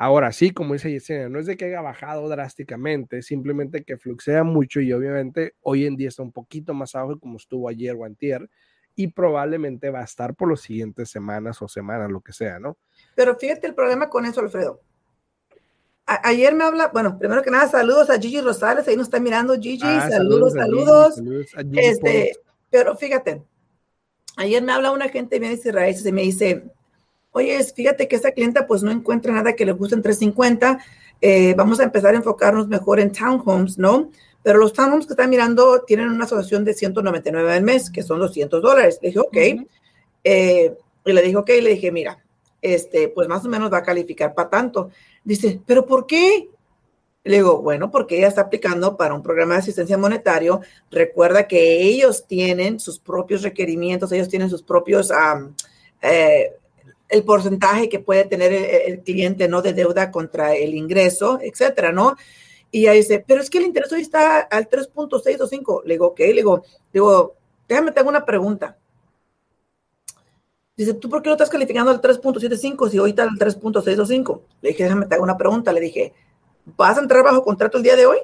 Ahora 0.00 0.30
sí, 0.30 0.52
como 0.52 0.74
dice 0.74 0.92
Yesenia, 0.92 1.28
no 1.28 1.40
es 1.40 1.46
de 1.46 1.56
que 1.56 1.64
haya 1.64 1.80
bajado 1.80 2.28
drásticamente, 2.28 3.20
simplemente 3.20 3.82
que 3.82 3.96
fluxea 3.96 4.44
mucho 4.44 4.80
y 4.80 4.92
obviamente 4.92 5.56
hoy 5.60 5.86
en 5.86 5.96
día 5.96 6.06
está 6.06 6.22
un 6.22 6.30
poquito 6.30 6.72
más 6.72 6.94
abajo 6.94 7.18
como 7.18 7.36
estuvo 7.36 7.68
ayer 7.68 7.96
o 7.96 8.04
antier 8.04 8.48
y 8.94 9.08
probablemente 9.08 9.90
va 9.90 10.02
a 10.02 10.04
estar 10.04 10.36
por 10.36 10.50
las 10.50 10.60
siguientes 10.60 11.10
semanas 11.10 11.60
o 11.62 11.66
semanas, 11.66 12.12
lo 12.12 12.20
que 12.20 12.32
sea, 12.32 12.60
¿no? 12.60 12.78
Pero 13.16 13.34
fíjate 13.34 13.66
el 13.66 13.74
problema 13.74 14.08
con 14.08 14.24
eso, 14.24 14.40
Alfredo. 14.40 14.80
ayer 16.06 16.54
me 16.54 16.62
habla, 16.62 16.90
bueno, 16.92 17.18
primero 17.18 17.42
que 17.42 17.50
nada, 17.50 17.66
saludos 17.66 18.08
a 18.08 18.20
Gigi 18.20 18.40
Rosales, 18.40 18.86
ahí 18.86 18.94
nos 18.94 19.08
está 19.08 19.18
mirando 19.18 19.58
Gigi, 19.58 19.82
ah, 19.82 20.08
saludos, 20.08 20.52
saludos. 20.52 21.20
este, 21.72 22.34
pero 22.70 22.94
fíjate, 22.94 23.42
ayer 24.36 24.62
me 24.62 24.70
habla 24.70 24.92
una 24.92 25.08
gente 25.08 25.40
bien 25.40 25.54
Israel 25.54 25.96
y 26.04 26.12
me 26.12 26.22
dice, 26.22 26.70
oye, 27.32 27.62
fíjate 27.64 28.08
que 28.08 28.16
esa 28.16 28.32
clienta 28.32 28.66
pues 28.66 28.82
no 28.82 28.90
encuentra 28.90 29.32
nada 29.32 29.54
que 29.54 29.66
le 29.66 29.72
guste 29.72 29.94
en 29.94 30.02
350, 30.02 30.78
eh, 31.20 31.54
vamos 31.56 31.80
a 31.80 31.84
empezar 31.84 32.14
a 32.14 32.18
enfocarnos 32.18 32.68
mejor 32.68 33.00
en 33.00 33.12
townhomes, 33.12 33.78
¿no? 33.78 34.10
Pero 34.42 34.58
los 34.58 34.72
townhomes 34.72 35.06
que 35.06 35.12
están 35.12 35.30
mirando 35.30 35.82
tienen 35.82 36.08
una 36.08 36.24
asociación 36.24 36.64
de 36.64 36.74
199 36.74 37.52
al 37.52 37.62
mes, 37.62 37.90
que 37.90 38.02
son 38.02 38.20
200 38.20 38.62
dólares. 38.62 38.98
Le 39.02 39.08
dije, 39.08 39.20
ok. 39.20 39.36
Eh, 40.24 40.76
y 41.04 41.12
le 41.12 41.22
dije, 41.22 41.36
ok, 41.36 41.48
le 41.48 41.70
dije, 41.70 41.90
mira, 41.90 42.22
este, 42.62 43.08
pues 43.08 43.28
más 43.28 43.44
o 43.44 43.48
menos 43.48 43.72
va 43.72 43.78
a 43.78 43.82
calificar 43.82 44.34
para 44.34 44.50
tanto. 44.50 44.90
Dice, 45.24 45.60
¿pero 45.66 45.86
por 45.86 46.06
qué? 46.06 46.48
Le 47.24 47.36
digo, 47.36 47.60
bueno, 47.60 47.90
porque 47.90 48.16
ella 48.16 48.28
está 48.28 48.42
aplicando 48.42 48.96
para 48.96 49.14
un 49.14 49.22
programa 49.22 49.54
de 49.54 49.60
asistencia 49.60 49.98
monetario. 49.98 50.60
Recuerda 50.90 51.46
que 51.46 51.82
ellos 51.82 52.26
tienen 52.26 52.80
sus 52.80 52.98
propios 52.98 53.42
requerimientos, 53.42 54.12
ellos 54.12 54.28
tienen 54.28 54.48
sus 54.48 54.62
propios 54.62 55.12
eh, 56.00 56.52
el 57.08 57.24
porcentaje 57.24 57.88
que 57.88 58.00
puede 58.00 58.24
tener 58.24 58.52
el, 58.52 59.00
cliente, 59.00 59.48
¿no? 59.48 59.62
De 59.62 59.72
deuda 59.72 60.10
contra 60.10 60.54
el 60.54 60.74
ingreso, 60.74 61.38
etcétera, 61.40 61.92
¿no? 61.92 62.16
Y 62.70 62.86
ahí 62.86 62.98
dice, 62.98 63.24
pero 63.26 63.40
es 63.40 63.48
que 63.48 63.58
el 63.58 63.64
interés 63.64 63.90
hoy 63.92 64.02
está 64.02 64.40
al 64.40 64.68
3.625. 64.68 65.82
Le 65.84 65.94
digo, 65.94 66.08
ok, 66.08 66.18
le 66.18 66.34
digo, 66.34 66.62
digo, 66.92 67.34
déjame 67.66 67.92
te 67.92 68.00
hago 68.00 68.10
una 68.10 68.26
pregunta. 68.26 68.76
Dice, 70.76 70.94
¿tú 70.94 71.08
por 71.08 71.22
qué 71.22 71.30
lo 71.30 71.34
estás 71.34 71.50
calificando 71.50 71.90
al 71.90 72.00
3.75 72.00 72.90
si 72.90 72.98
hoy 72.98 73.10
está 73.10 73.22
al 73.22 73.30
3.625? 73.30 74.42
Le 74.60 74.68
dije, 74.70 74.84
déjame 74.84 75.06
te 75.06 75.14
hago 75.14 75.24
una 75.24 75.38
pregunta. 75.38 75.72
Le 75.72 75.80
dije, 75.80 76.12
¿vas 76.76 76.98
a 76.98 77.00
entrar 77.00 77.24
bajo 77.24 77.42
contrato 77.42 77.78
el 77.78 77.82
día 77.82 77.96
de 77.96 78.06
hoy? 78.06 78.18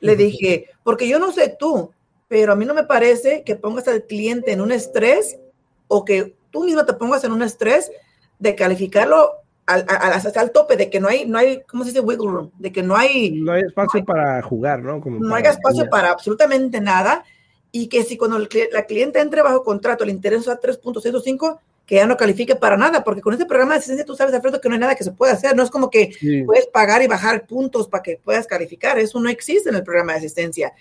Le 0.00 0.16
dije, 0.16 0.68
porque 0.82 1.08
yo 1.08 1.20
no 1.20 1.30
sé 1.30 1.56
tú, 1.56 1.92
pero 2.26 2.52
a 2.52 2.56
mí 2.56 2.64
no 2.64 2.74
me 2.74 2.82
parece 2.82 3.44
que 3.44 3.54
pongas 3.54 3.86
al 3.86 4.04
cliente 4.04 4.50
en 4.50 4.60
un 4.60 4.72
estrés 4.72 5.38
o 5.86 6.04
que 6.04 6.34
tú 6.52 6.64
mismo 6.64 6.84
te 6.84 6.92
pongas 6.92 7.24
en 7.24 7.32
un 7.32 7.42
estrés 7.42 7.90
de 8.38 8.54
calificarlo 8.54 9.32
al, 9.66 9.84
hasta 9.88 10.40
al 10.40 10.52
tope, 10.52 10.76
de 10.76 10.90
que 10.90 11.00
no 11.00 11.08
hay, 11.08 11.26
no 11.26 11.38
hay, 11.38 11.62
¿cómo 11.62 11.84
se 11.84 11.90
dice? 11.90 12.00
Wiggle 12.00 12.30
room, 12.30 12.50
de 12.58 12.70
que 12.70 12.82
no 12.82 12.96
hay... 12.96 13.32
No 13.40 13.52
hay 13.52 13.62
espacio 13.62 14.04
para 14.04 14.42
jugar, 14.42 14.82
¿no? 14.82 15.00
no 15.04 15.34
hay 15.34 15.44
espacio 15.44 15.88
para 15.88 16.10
absolutamente 16.10 16.80
nada 16.80 17.24
y 17.70 17.86
que 17.86 18.04
si 18.04 18.16
cuando 18.16 18.38
la 18.38 18.82
cliente 18.84 19.20
entre 19.20 19.42
bajo 19.42 19.64
contrato 19.64 20.04
el 20.04 20.10
interés 20.10 20.46
a 20.46 20.60
3.65, 20.60 21.58
que 21.86 21.96
ya 21.96 22.06
no 22.06 22.16
califique 22.16 22.54
para 22.54 22.76
nada, 22.76 23.02
porque 23.02 23.22
con 23.22 23.32
este 23.32 23.46
programa 23.46 23.72
de 23.72 23.78
asistencia 23.78 24.04
tú 24.04 24.14
sabes, 24.14 24.34
Alfredo, 24.34 24.60
que 24.60 24.68
no 24.68 24.74
hay 24.74 24.80
nada 24.80 24.94
que 24.94 25.04
se 25.04 25.12
pueda 25.12 25.32
hacer, 25.32 25.56
no 25.56 25.62
es 25.62 25.70
como 25.70 25.90
que 25.90 26.12
puedes 26.46 26.66
pagar 26.66 27.02
y 27.02 27.08
bajar 27.08 27.46
puntos 27.46 27.88
para 27.88 28.02
que 28.02 28.20
puedas 28.22 28.46
calificar, 28.46 28.98
eso 28.98 29.18
no 29.18 29.28
existe 29.28 29.70
en 29.70 29.76
el 29.76 29.82
programa 29.82 30.12
de 30.12 30.18
asistencia. 30.18 30.72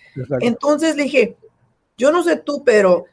Entonces 0.42 0.96
le 0.96 1.04
dije, 1.04 1.38
yo 1.98 2.12
no 2.12 2.24
sé 2.24 2.38
tú, 2.38 2.64
pero 2.64 3.06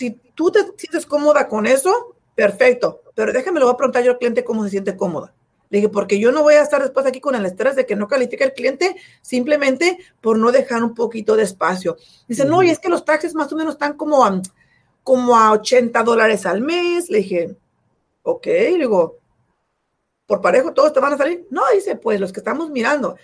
si 0.00 0.12
tú 0.34 0.50
te 0.50 0.60
sientes 0.78 1.04
cómoda 1.04 1.46
con 1.46 1.66
eso, 1.66 2.16
perfecto. 2.34 3.02
Pero 3.14 3.34
déjame, 3.34 3.60
lo 3.60 3.66
voy 3.66 3.74
a 3.74 3.76
preguntar 3.76 4.02
yo 4.02 4.12
al 4.12 4.18
cliente 4.18 4.42
cómo 4.42 4.64
se 4.64 4.70
siente 4.70 4.96
cómoda. 4.96 5.34
Le 5.68 5.76
dije, 5.76 5.90
porque 5.90 6.18
yo 6.18 6.32
no 6.32 6.42
voy 6.42 6.54
a 6.54 6.62
estar 6.62 6.80
después 6.80 7.04
aquí 7.04 7.20
con 7.20 7.34
el 7.34 7.44
estrés 7.44 7.76
de 7.76 7.84
que 7.84 7.96
no 7.96 8.08
califique 8.08 8.42
el 8.42 8.54
cliente 8.54 8.96
simplemente 9.20 9.98
por 10.22 10.38
no 10.38 10.52
dejar 10.52 10.82
un 10.82 10.94
poquito 10.94 11.36
de 11.36 11.42
espacio. 11.42 11.98
Dice, 12.26 12.46
no, 12.46 12.62
y 12.62 12.70
es 12.70 12.78
que 12.78 12.88
los 12.88 13.04
taxes 13.04 13.34
más 13.34 13.52
o 13.52 13.56
menos 13.56 13.74
están 13.74 13.92
como 13.92 14.24
a, 14.24 14.40
como 15.02 15.36
a 15.36 15.52
80 15.52 16.02
dólares 16.02 16.46
al 16.46 16.62
mes. 16.62 17.10
Le 17.10 17.18
dije, 17.18 17.54
ok, 18.22 18.46
le 18.46 18.78
digo, 18.78 19.18
¿por 20.24 20.40
parejo 20.40 20.72
todos 20.72 20.94
te 20.94 21.00
van 21.00 21.12
a 21.12 21.18
salir? 21.18 21.46
No, 21.50 21.60
dice, 21.74 21.96
pues 21.96 22.18
los 22.18 22.32
que 22.32 22.40
estamos 22.40 22.70
mirando. 22.70 23.16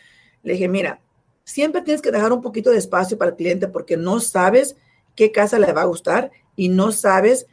Le 0.43 0.53
dije, 0.53 0.69
mira, 0.69 1.01
siempre 1.43 1.81
tienes 1.81 2.03
que 2.03 2.11
dejar 2.11 2.35
un 2.35 2.43
poquito 2.43 2.69
de 2.69 2.77
espacio 2.77 3.17
para 3.17 3.31
el 3.31 3.37
cliente 3.39 3.67
porque 3.67 3.97
no 3.97 4.21
sabes 4.21 4.77
qué 5.15 5.33
casa 5.33 5.59
le 5.59 5.73
va 5.73 5.81
a 5.81 5.87
gustar 5.87 6.31
y 6.57 6.69
no 6.69 6.91
sabes 6.91 7.47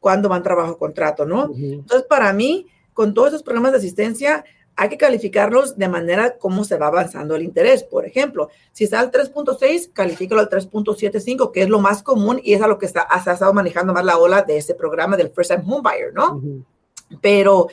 cuándo 0.00 0.28
van 0.28 0.42
trabajo 0.42 0.78
contrato, 0.78 1.26
¿no? 1.26 1.50
Entonces, 1.54 2.06
para 2.08 2.32
mí, 2.32 2.66
con 2.94 3.12
todos 3.12 3.28
esos 3.28 3.42
programas 3.42 3.72
de 3.72 3.78
asistencia, 3.78 4.44
hay 4.76 4.90
que 4.90 4.98
calificarlos 4.98 5.76
de 5.78 5.88
manera 5.88 6.36
como 6.36 6.62
se 6.64 6.76
va 6.76 6.88
avanzando 6.88 7.34
el 7.34 7.42
interés. 7.42 7.82
Por 7.82 8.06
ejemplo, 8.06 8.50
si 8.72 8.84
está 8.84 9.00
al 9.00 9.10
3.6, 9.10 9.90
califícalo 9.92 10.42
al 10.42 10.50
3.75, 10.50 11.50
que 11.50 11.62
es 11.62 11.68
lo 11.68 11.80
más 11.80 12.02
común 12.02 12.40
y 12.44 12.52
es 12.52 12.62
a 12.62 12.68
lo 12.68 12.78
que 12.78 12.86
está, 12.86 13.06
ha 13.10 13.18
estado 13.18 13.52
manejando 13.54 13.94
más 13.94 14.04
la 14.04 14.18
ola 14.18 14.42
de 14.42 14.58
este 14.58 14.74
programa 14.74 15.16
del 15.16 15.30
First 15.30 15.50
Time 15.50 15.64
Home 15.66 15.82
Buyer, 15.82 16.12
¿no? 16.12 16.42
Pero 17.22 17.68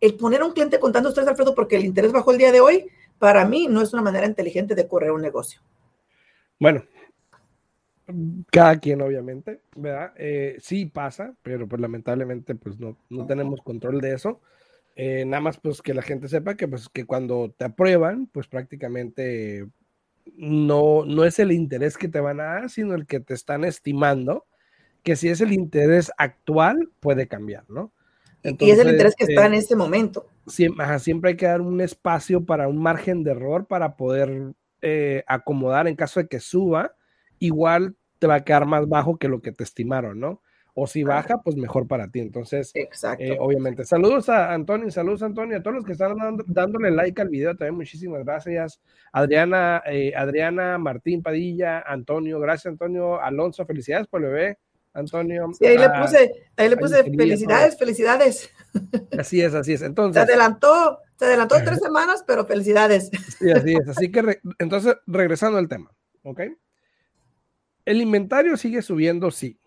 el 0.00 0.14
poner 0.14 0.42
a 0.42 0.46
un 0.46 0.52
cliente 0.52 0.78
contando 0.78 1.08
ustedes, 1.08 1.28
Alfredo, 1.28 1.54
porque 1.54 1.76
el 1.76 1.84
interés 1.84 2.12
bajó 2.12 2.30
el 2.30 2.38
día 2.38 2.52
de 2.52 2.60
hoy, 2.60 2.86
para 3.18 3.44
mí 3.44 3.66
no 3.68 3.82
es 3.82 3.92
una 3.92 4.02
manera 4.02 4.26
inteligente 4.26 4.74
de 4.76 4.86
correr 4.86 5.10
un 5.10 5.20
negocio. 5.20 5.60
Bueno, 6.60 6.84
cada 8.50 8.78
quien 8.78 9.00
obviamente, 9.02 9.60
¿verdad? 9.76 10.12
Eh, 10.16 10.56
sí 10.60 10.86
pasa, 10.86 11.34
pero 11.42 11.68
pues 11.68 11.80
lamentablemente 11.80 12.54
pues 12.54 12.78
no, 12.78 12.96
no 13.08 13.26
tenemos 13.26 13.60
control 13.62 14.00
de 14.00 14.14
eso. 14.14 14.40
Eh, 14.96 15.24
nada 15.24 15.40
más 15.40 15.58
pues 15.58 15.82
que 15.82 15.94
la 15.94 16.02
gente 16.02 16.28
sepa 16.28 16.56
que 16.56 16.68
pues 16.68 16.88
que 16.88 17.06
cuando 17.06 17.54
te 17.56 17.64
aprueban, 17.64 18.26
pues 18.26 18.48
prácticamente 18.48 19.66
no, 20.36 21.04
no 21.04 21.24
es 21.24 21.38
el 21.38 21.52
interés 21.52 21.96
que 21.96 22.08
te 22.08 22.20
van 22.20 22.40
a 22.40 22.44
dar, 22.44 22.70
sino 22.70 22.94
el 22.94 23.06
que 23.06 23.20
te 23.20 23.34
están 23.34 23.64
estimando, 23.64 24.46
que 25.02 25.16
si 25.16 25.28
es 25.28 25.40
el 25.40 25.52
interés 25.52 26.12
actual, 26.18 26.90
puede 27.00 27.28
cambiar, 27.28 27.64
¿no? 27.68 27.92
y 28.42 28.70
es 28.70 28.78
el 28.78 28.90
interés 28.90 29.14
que 29.14 29.24
está 29.24 29.46
en 29.46 29.54
este 29.54 29.76
momento. 29.76 30.26
Siempre, 30.46 30.98
siempre 30.98 31.30
hay 31.30 31.36
que 31.36 31.46
dar 31.46 31.60
un 31.60 31.80
espacio 31.80 32.44
para 32.44 32.68
un 32.68 32.78
margen 32.78 33.22
de 33.22 33.32
error 33.32 33.66
para 33.66 33.96
poder 33.96 34.54
eh, 34.82 35.24
acomodar 35.26 35.86
en 35.88 35.96
caso 35.96 36.20
de 36.20 36.28
que 36.28 36.40
suba. 36.40 36.94
Igual 37.38 37.96
te 38.20 38.26
va 38.26 38.36
a 38.36 38.44
quedar 38.44 38.66
más 38.66 38.88
bajo 38.88 39.16
que 39.18 39.28
lo 39.28 39.40
que 39.40 39.50
te 39.50 39.64
estimaron, 39.64 40.20
¿no? 40.20 40.42
O 40.74 40.86
si 40.86 41.02
baja, 41.02 41.42
pues 41.42 41.56
mejor 41.56 41.88
para 41.88 42.08
ti. 42.10 42.20
Entonces, 42.20 42.70
eh, 42.74 43.36
obviamente. 43.40 43.84
Saludos 43.84 44.28
a 44.28 44.52
Antonio, 44.52 44.88
saludos 44.90 45.22
a 45.22 45.26
Antonio, 45.26 45.56
a 45.58 45.62
todos 45.62 45.76
los 45.76 45.84
que 45.84 45.92
están 45.92 46.16
dándole 46.46 46.92
like 46.92 47.20
al 47.20 47.28
video 47.28 47.56
también, 47.56 47.74
muchísimas 47.74 48.24
gracias. 48.24 48.80
Adriana, 49.12 49.82
eh, 49.86 50.12
Adriana, 50.14 50.78
Martín 50.78 51.22
Padilla, 51.22 51.80
Antonio, 51.80 52.38
gracias 52.38 52.70
Antonio, 52.70 53.20
Alonso, 53.20 53.66
felicidades 53.66 54.06
por 54.06 54.22
el 54.22 54.30
bebé. 54.30 54.58
Antonio. 54.92 55.50
Sí, 55.56 55.66
ahí 55.66 55.78
le 55.78 55.88
puse, 55.88 56.30
ahí 56.56 56.68
le 56.68 56.76
puse 56.76 57.04
felicidades, 57.04 57.78
felicidades. 57.78 58.50
Así 59.16 59.40
es, 59.40 59.54
así 59.54 59.72
es. 59.72 59.82
Entonces. 59.82 60.22
Se 60.22 60.28
adelantó, 60.28 60.98
se 61.16 61.26
adelantó 61.26 61.56
tres 61.64 61.78
semanas, 61.78 62.24
pero 62.26 62.44
felicidades. 62.44 63.08
Sí, 63.38 63.50
así 63.50 63.74
es. 63.74 63.88
Así 63.88 64.10
que, 64.10 64.40
entonces, 64.58 64.96
regresando 65.06 65.58
al 65.58 65.68
tema, 65.68 65.92
¿ok? 66.22 66.40
El 67.84 68.00
inventario 68.00 68.56
sigue 68.56 68.82
subiendo, 68.82 69.30
sí. 69.30 69.58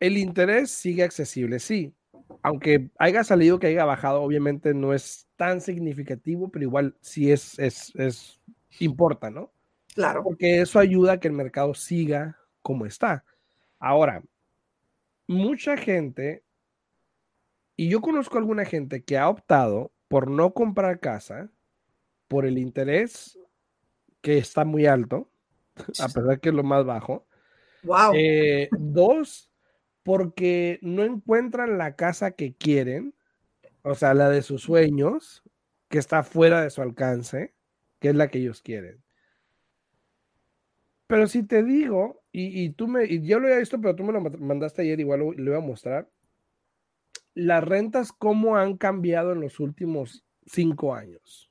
El 0.00 0.16
interés 0.18 0.70
sigue 0.70 1.02
accesible, 1.02 1.58
sí. 1.58 1.94
Aunque 2.42 2.90
haya 2.98 3.24
salido 3.24 3.58
que 3.58 3.68
haya 3.68 3.84
bajado, 3.84 4.22
obviamente 4.22 4.74
no 4.74 4.92
es 4.92 5.28
tan 5.36 5.60
significativo, 5.60 6.50
pero 6.50 6.64
igual 6.64 6.96
sí 7.00 7.30
es, 7.30 7.58
es, 7.58 7.92
es 7.96 8.40
importa, 8.80 9.30
¿no? 9.30 9.52
Claro. 9.94 10.22
Porque 10.22 10.60
eso 10.60 10.78
ayuda 10.78 11.12
a 11.12 11.20
que 11.20 11.28
el 11.28 11.34
mercado 11.34 11.74
siga 11.74 12.38
como 12.62 12.86
está. 12.86 13.24
Ahora, 13.78 14.22
mucha 15.26 15.76
gente, 15.76 16.42
y 17.76 17.88
yo 17.88 18.00
conozco 18.00 18.38
alguna 18.38 18.64
gente 18.64 19.04
que 19.04 19.18
ha 19.18 19.28
optado 19.28 19.92
por 20.08 20.30
no 20.30 20.52
comprar 20.54 21.00
casa 21.00 21.50
por 22.28 22.46
el 22.46 22.58
interés 22.58 23.38
que 24.20 24.38
está 24.38 24.64
muy 24.64 24.86
alto, 24.86 25.30
a 26.00 26.08
pesar 26.08 26.40
que 26.40 26.48
es 26.48 26.54
lo 26.54 26.62
más 26.62 26.84
bajo, 26.84 27.26
Wow. 27.84 28.12
Eh, 28.14 28.68
dos, 28.72 29.50
porque 30.02 30.78
no 30.82 31.02
encuentran 31.04 31.78
la 31.78 31.96
casa 31.96 32.32
que 32.32 32.54
quieren, 32.54 33.14
o 33.82 33.94
sea, 33.94 34.14
la 34.14 34.30
de 34.30 34.42
sus 34.42 34.62
sueños, 34.62 35.42
que 35.88 35.98
está 35.98 36.22
fuera 36.22 36.62
de 36.62 36.70
su 36.70 36.82
alcance, 36.82 37.54
que 38.00 38.08
es 38.08 38.14
la 38.14 38.28
que 38.28 38.38
ellos 38.38 38.62
quieren. 38.62 39.02
Pero 41.06 41.26
si 41.26 41.42
te 41.42 41.62
digo, 41.62 42.22
y, 42.32 42.70
tú 42.70 42.88
me, 42.88 43.04
y 43.04 43.24
yo 43.24 43.38
lo 43.38 43.48
he 43.48 43.58
visto, 43.58 43.80
pero 43.80 43.94
tú 43.94 44.02
me 44.02 44.12
lo 44.12 44.20
mandaste 44.20 44.82
ayer, 44.82 44.98
igual 44.98 45.20
lo, 45.20 45.32
lo, 45.32 45.52
voy 45.52 45.62
a 45.62 45.64
mostrar. 45.64 46.10
Las 47.34 47.62
rentas, 47.62 48.10
cómo 48.12 48.56
han 48.56 48.76
cambiado 48.76 49.32
en 49.32 49.40
los 49.40 49.60
últimos 49.60 50.24
cinco 50.46 50.94
años. 50.94 51.50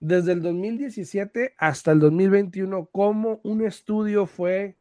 Desde 0.00 0.32
el 0.32 0.42
2017 0.42 1.54
hasta 1.58 1.92
el 1.92 2.00
2021, 2.00 2.86
como 2.86 3.40
un 3.44 3.64
estudio 3.64 4.26
fue 4.26 4.76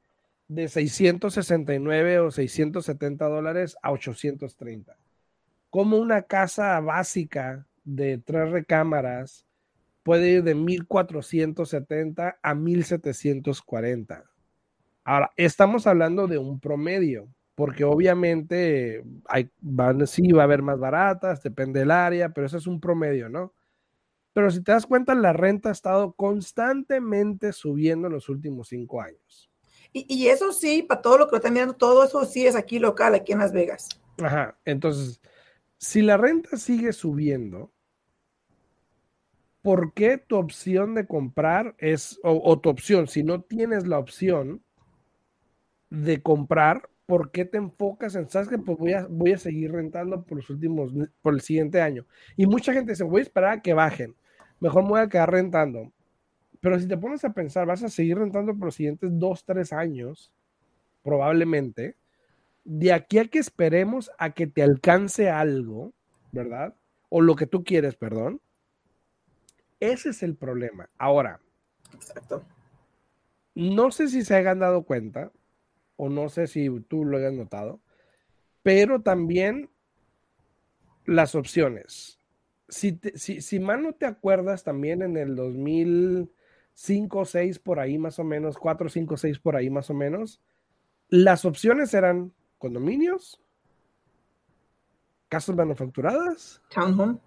de 0.48 0.68
669 0.68 2.20
o 2.20 2.32
670 2.32 3.26
dólares 3.28 3.78
a 3.82 3.92
830. 3.92 4.98
Como 5.70 5.98
una 5.98 6.24
casa 6.24 6.80
básica 6.80 7.68
de 7.84 8.18
tres 8.18 8.52
recámaras 8.52 9.46
puede 10.04 10.30
ir 10.30 10.44
de 10.44 10.56
1470 10.56 12.38
a 12.42 12.56
1740. 12.56 14.24
Ahora, 15.04 15.32
estamos 15.36 15.88
hablando 15.88 16.28
de 16.28 16.38
un 16.38 16.60
promedio, 16.60 17.28
porque 17.56 17.84
obviamente 17.84 19.04
hay, 19.28 19.50
van, 19.62 20.06
sí 20.08 20.32
va 20.32 20.44
a 20.44 20.46
haber 20.46 20.62
más 20.62 20.80
baratas, 20.80 21.42
depende 21.42 21.80
del 21.80 21.92
área, 21.92 22.30
pero 22.30 22.48
eso 22.48 22.58
es 22.58 22.68
un 22.68 22.80
promedio, 22.80 23.30
¿no? 23.30 23.54
Pero 24.34 24.52
si 24.52 24.62
te 24.62 24.74
das 24.74 24.86
cuenta, 24.86 25.16
la 25.16 25.32
renta 25.34 25.70
ha 25.70 25.72
estado 25.72 26.14
constantemente 26.14 27.54
subiendo 27.54 28.08
en 28.08 28.14
los 28.14 28.30
últimos 28.30 28.68
cinco 28.68 29.02
años. 29.02 29.50
Y, 29.92 30.28
eso 30.28 30.52
sí, 30.52 30.84
para 30.84 31.02
todo 31.02 31.18
lo 31.18 31.28
que 31.28 31.38
están 31.38 31.54
mirando, 31.54 31.76
todo 31.76 32.04
eso 32.04 32.26
sí 32.26 32.46
es 32.46 32.56
aquí 32.56 32.80
local, 32.80 33.16
aquí 33.16 33.32
en 33.32 33.40
Las 33.40 33.54
Vegas. 33.54 33.90
Ajá, 34.22 34.58
entonces, 34.66 35.22
si 35.78 36.02
la 36.02 36.18
renta 36.18 36.58
sigue 36.58 36.94
subiendo, 36.94 37.72
¿por 39.62 39.94
qué 39.94 40.18
tu 40.18 40.38
opción 40.38 40.96
de 40.96 41.08
comprar 41.08 41.76
es, 41.78 42.20
o, 42.24 42.60
tu 42.60 42.70
opción, 42.70 43.08
si 43.08 43.24
no 43.24 43.42
tienes 43.42 43.88
la 43.88 44.00
opción 44.00 44.64
de 45.90 46.22
comprar, 46.22 46.90
¿por 47.06 47.32
qué 47.32 47.46
te 47.46 47.58
enfocas 47.58 48.16
en, 48.16 48.30
sabes 48.30 48.48
que 48.48 48.58
pues 48.58 48.78
voy 48.78 48.94
a, 48.94 49.08
voy 49.10 49.34
a 49.34 49.38
seguir 49.38 49.72
rentando 49.72 50.24
por 50.24 50.38
los 50.38 50.50
últimos, 50.50 50.92
por 51.22 51.34
el 51.34 51.42
siguiente 51.42 51.82
año? 51.82 52.06
Y 52.36 52.46
mucha 52.48 52.74
gente 52.74 52.92
dice, 52.92 53.04
voy 53.04 53.20
a 53.20 53.24
esperar 53.24 53.58
a 53.58 53.62
que 53.62 53.74
bajen, 53.74 54.16
mejor 54.60 54.84
me 54.84 54.90
voy 54.90 55.00
a 55.02 55.10
quedar 55.10 55.32
rentando. 55.32 55.92
Pero 56.66 56.80
si 56.80 56.88
te 56.88 56.98
pones 56.98 57.24
a 57.24 57.32
pensar, 57.32 57.68
vas 57.68 57.84
a 57.84 57.90
seguir 57.90 58.18
rentando 58.18 58.56
por 58.56 58.66
los 58.66 58.76
siguientes 58.76 59.12
dos, 59.20 59.46
tres 59.46 59.72
años, 59.72 60.34
probablemente, 61.04 61.96
de 62.64 62.92
aquí 62.92 63.20
a 63.20 63.26
que 63.26 63.38
esperemos 63.38 64.10
a 64.18 64.32
que 64.32 64.48
te 64.48 64.64
alcance 64.64 65.30
algo, 65.30 65.94
¿verdad? 66.32 66.74
O 67.10 67.22
lo 67.22 67.36
que 67.36 67.46
tú 67.46 67.64
quieres, 67.64 67.96
perdón. 67.96 68.42
Ese 69.80 70.10
es 70.10 70.24
el 70.24 70.36
problema. 70.36 70.90
Ahora, 70.98 71.40
Exacto. 71.94 72.44
no 73.54 73.92
sé 73.92 74.08
si 74.08 74.24
se 74.24 74.34
hayan 74.34 74.58
dado 74.58 74.86
cuenta, 74.86 75.32
o 75.98 76.10
no 76.10 76.30
sé 76.30 76.48
si 76.48 76.68
tú 76.88 77.06
lo 77.06 77.18
hayas 77.18 77.34
notado, 77.34 77.80
pero 78.64 79.04
también 79.04 79.70
las 81.06 81.36
opciones. 81.36 82.18
Si, 82.70 83.00
si, 83.14 83.42
si 83.42 83.60
mal 83.60 83.84
no 83.84 83.94
te 83.94 84.08
acuerdas, 84.08 84.64
también 84.64 85.04
en 85.04 85.16
el 85.16 85.36
2000, 85.36 86.32
5 86.76 87.20
o 87.20 87.26
6 87.26 87.60
por 87.60 87.80
ahí 87.80 87.98
más 87.98 88.20
o 88.20 88.24
menos, 88.24 88.58
4, 88.58 88.90
5, 88.90 89.18
6 89.18 89.40
por 89.40 89.56
ahí 89.56 89.70
más 89.70 89.90
o 89.90 89.94
menos. 89.94 90.42
Las 91.10 91.46
opciones 91.46 91.94
eran 91.94 92.34
condominios, 92.58 93.42
casas 95.30 95.56
manufacturadas, 95.56 96.62
townhome 96.70 97.18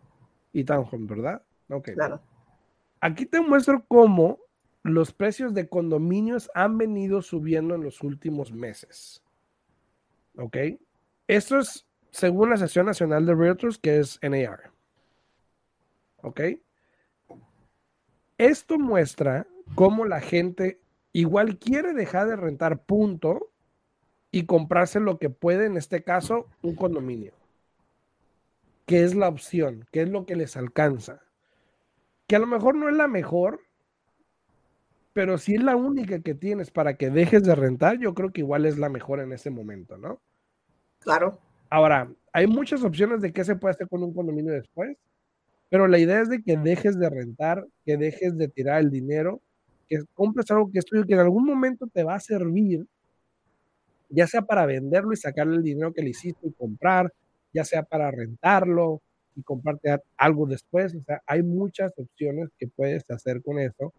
y 0.52 0.64
townhome, 0.64 1.06
¿verdad? 1.06 1.42
Ok. 1.70 1.90
Claro. 1.94 2.20
Aquí 3.00 3.26
te 3.26 3.40
muestro 3.40 3.84
cómo 3.88 4.38
los 4.82 5.12
precios 5.12 5.54
de 5.54 5.68
condominios 5.68 6.50
han 6.54 6.78
venido 6.78 7.22
subiendo 7.22 7.74
en 7.74 7.82
los 7.82 8.02
últimos 8.02 8.52
meses. 8.52 9.22
¿Ok? 10.36 10.56
Esto 11.26 11.58
es 11.58 11.86
según 12.10 12.50
la 12.50 12.56
Asociación 12.56 12.86
Nacional 12.86 13.26
de 13.26 13.34
Realtors, 13.34 13.78
que 13.78 13.98
es 13.98 14.18
NAR. 14.22 14.72
¿Ok? 16.18 16.40
Esto 18.38 18.78
muestra 18.78 19.46
cómo 19.74 20.04
la 20.04 20.20
gente 20.20 20.80
igual 21.12 21.58
quiere 21.58 21.92
dejar 21.92 22.28
de 22.28 22.36
rentar 22.36 22.84
punto 22.84 23.50
y 24.30 24.46
comprarse 24.46 25.00
lo 25.00 25.18
que 25.18 25.30
puede, 25.30 25.66
en 25.66 25.76
este 25.76 26.02
caso, 26.02 26.46
un 26.62 26.76
condominio. 26.76 27.32
Que 28.86 29.02
es 29.02 29.14
la 29.14 29.28
opción, 29.28 29.86
que 29.90 30.02
es 30.02 30.08
lo 30.08 30.24
que 30.24 30.36
les 30.36 30.56
alcanza. 30.56 31.20
Que 32.26 32.36
a 32.36 32.38
lo 32.38 32.46
mejor 32.46 32.74
no 32.74 32.88
es 32.88 32.94
la 32.94 33.08
mejor, 33.08 33.60
pero 35.12 35.36
si 35.38 35.56
es 35.56 35.62
la 35.62 35.74
única 35.74 36.20
que 36.20 36.34
tienes 36.34 36.70
para 36.70 36.96
que 36.96 37.10
dejes 37.10 37.42
de 37.42 37.54
rentar, 37.54 37.98
yo 37.98 38.14
creo 38.14 38.32
que 38.32 38.42
igual 38.42 38.66
es 38.66 38.78
la 38.78 38.88
mejor 38.88 39.18
en 39.20 39.32
ese 39.32 39.50
momento, 39.50 39.98
¿no? 39.98 40.20
Claro. 41.00 41.40
Ahora, 41.70 42.08
hay 42.32 42.46
muchas 42.46 42.84
opciones 42.84 43.20
de 43.20 43.32
qué 43.32 43.44
se 43.44 43.56
puede 43.56 43.74
hacer 43.74 43.88
con 43.88 44.02
un 44.02 44.14
condominio 44.14 44.52
después. 44.52 44.96
Pero 45.70 45.86
la 45.86 45.98
idea 45.98 46.20
es 46.20 46.28
de 46.28 46.42
que 46.42 46.56
dejes 46.56 46.98
de 46.98 47.10
rentar, 47.10 47.66
que 47.84 47.96
dejes 47.96 48.36
de 48.36 48.48
tirar 48.48 48.80
el 48.80 48.90
dinero, 48.90 49.42
que 49.88 50.00
compres 50.14 50.50
algo 50.50 50.70
que 50.70 50.78
es 50.78 50.84
tuyo, 50.84 51.04
que 51.06 51.14
en 51.14 51.20
algún 51.20 51.44
momento 51.44 51.86
te 51.86 52.04
va 52.04 52.14
a 52.14 52.20
servir, 52.20 52.86
ya 54.08 54.26
sea 54.26 54.42
para 54.42 54.66
venderlo 54.66 55.12
y 55.12 55.16
sacarle 55.16 55.56
el 55.56 55.62
dinero 55.62 55.92
que 55.92 56.02
le 56.02 56.10
hiciste 56.10 56.48
y 56.48 56.52
comprar, 56.52 57.12
ya 57.52 57.64
sea 57.64 57.82
para 57.82 58.10
rentarlo 58.10 59.02
y 59.36 59.42
comprarte 59.42 59.96
algo 60.16 60.46
después. 60.46 60.94
O 60.94 61.02
sea, 61.02 61.22
hay 61.26 61.42
muchas 61.42 61.92
opciones 61.96 62.48
que 62.58 62.68
puedes 62.68 63.10
hacer 63.10 63.42
con 63.42 63.58
eso. 63.58 63.92